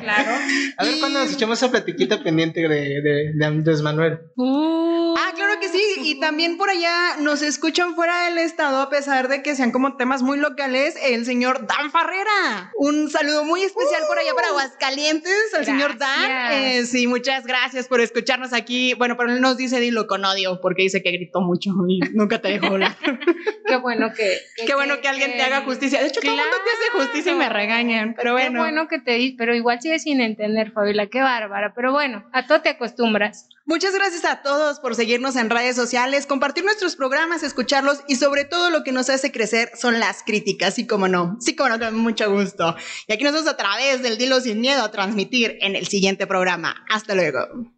claro. 0.01 0.31
A 0.77 0.83
ver 0.83 0.95
Y- 0.95 0.99
cuándo 0.99 1.19
nos 1.19 1.33
echamos 1.33 1.57
esa 1.59 1.71
platiquita 1.71 2.21
pendiente 2.21 2.61
de, 2.67 3.01
de, 3.01 3.31
de 3.33 3.45
Andrés 3.45 3.81
Manuel. 3.81 4.19
Uh, 4.35 4.80
Ah, 5.17 5.31
claro 5.35 5.50
que 5.61 5.69
sí. 5.69 5.81
Y 6.03 6.19
también 6.19 6.57
por 6.57 6.69
allá 6.69 7.15
nos 7.19 7.41
escuchan 7.41 7.95
fuera 7.95 8.25
del 8.25 8.37
estado, 8.39 8.81
a 8.81 8.89
pesar 8.89 9.27
de 9.29 9.41
que 9.43 9.55
sean 9.55 9.71
como 9.71 9.95
temas 9.95 10.21
muy 10.23 10.37
locales, 10.37 10.95
el 11.03 11.25
señor 11.25 11.65
Dan 11.67 11.91
Farrera. 11.91 12.71
Un 12.75 13.09
saludo 13.09 13.45
muy 13.45 13.61
especial 13.63 14.03
por 14.07 14.17
allá 14.19 14.33
para 14.35 14.49
Aguascalientes, 14.49 15.53
al 15.55 15.65
señor 15.65 15.97
Dan. 15.97 16.51
Eh, 16.51 16.85
sí, 16.85 17.07
muchas 17.07 17.45
gracias 17.45 17.87
por 17.87 18.01
escucharnos 18.01 18.51
aquí. 18.53 18.93
Bueno, 18.95 19.15
pero 19.17 19.31
él 19.31 19.39
nos 19.41 19.55
dice 19.57 19.79
dilo 19.79 20.07
con 20.07 20.25
odio, 20.25 20.59
porque 20.61 20.81
dice 20.83 21.01
que 21.01 21.11
gritó 21.11 21.41
mucho 21.41 21.71
y 21.87 21.99
nunca 22.13 22.41
te 22.41 22.49
dejó 22.49 22.65
hablar. 22.67 22.97
Qué 23.67 23.75
bueno 23.77 24.11
que. 24.13 24.39
Qué 24.65 24.73
bueno 24.75 24.99
que 25.01 25.07
alguien 25.07 25.31
te 25.33 25.41
haga 25.43 25.61
justicia. 25.61 26.01
De 26.01 26.07
hecho, 26.07 26.21
todo 26.21 26.31
el 26.31 26.37
mundo 26.37 26.57
te 26.63 26.69
hace 26.71 27.03
justicia 27.05 27.31
y 27.31 27.35
me 27.35 27.41
Claro. 27.45 27.55
regañan. 27.55 28.13
Pero 28.15 28.35
Qué 28.35 28.43
bueno. 28.43 28.59
bueno 28.61 28.87
que 28.87 28.99
te 28.99 29.11
di, 29.13 29.31
pero 29.37 29.55
igual 29.55 29.81
sigues 29.81 30.03
sin 30.03 30.21
entender, 30.21 30.71
Fabiola, 30.71 31.07
qué 31.07 31.21
bárbara. 31.21 31.73
Pero 31.75 31.91
bueno, 31.91 32.25
a 32.33 32.47
todo 32.47 32.61
te 32.61 32.69
acostumbras. 32.69 33.47
Muchas 33.65 33.93
gracias 33.93 34.25
a 34.25 34.41
todos 34.41 34.79
por 34.79 34.95
seguirnos 34.95 35.35
en 35.35 35.49
redes 35.51 35.75
sociales, 35.75 36.25
compartir 36.25 36.63
nuestros 36.63 36.95
programas, 36.95 37.43
escucharlos 37.43 37.99
y 38.07 38.15
sobre 38.15 38.45
todo 38.45 38.69
lo 38.69 38.83
que 38.83 38.91
nos 38.91 39.09
hace 39.09 39.31
crecer 39.31 39.71
son 39.75 39.99
las 39.99 40.23
críticas, 40.23 40.75
sí 40.75 40.87
como 40.87 41.07
no, 41.07 41.37
sí 41.39 41.55
como 41.55 41.69
no, 41.69 41.79
con 41.79 41.95
mucho 41.95 42.31
gusto. 42.31 42.75
Y 43.07 43.13
aquí 43.13 43.23
nos 43.23 43.33
vemos 43.33 43.47
a 43.47 43.57
través 43.57 44.01
del 44.01 44.17
Dilo 44.17 44.41
Sin 44.41 44.61
Miedo 44.61 44.83
a 44.83 44.91
transmitir 44.91 45.57
en 45.61 45.75
el 45.75 45.87
siguiente 45.87 46.27
programa. 46.27 46.83
Hasta 46.89 47.15
luego. 47.15 47.71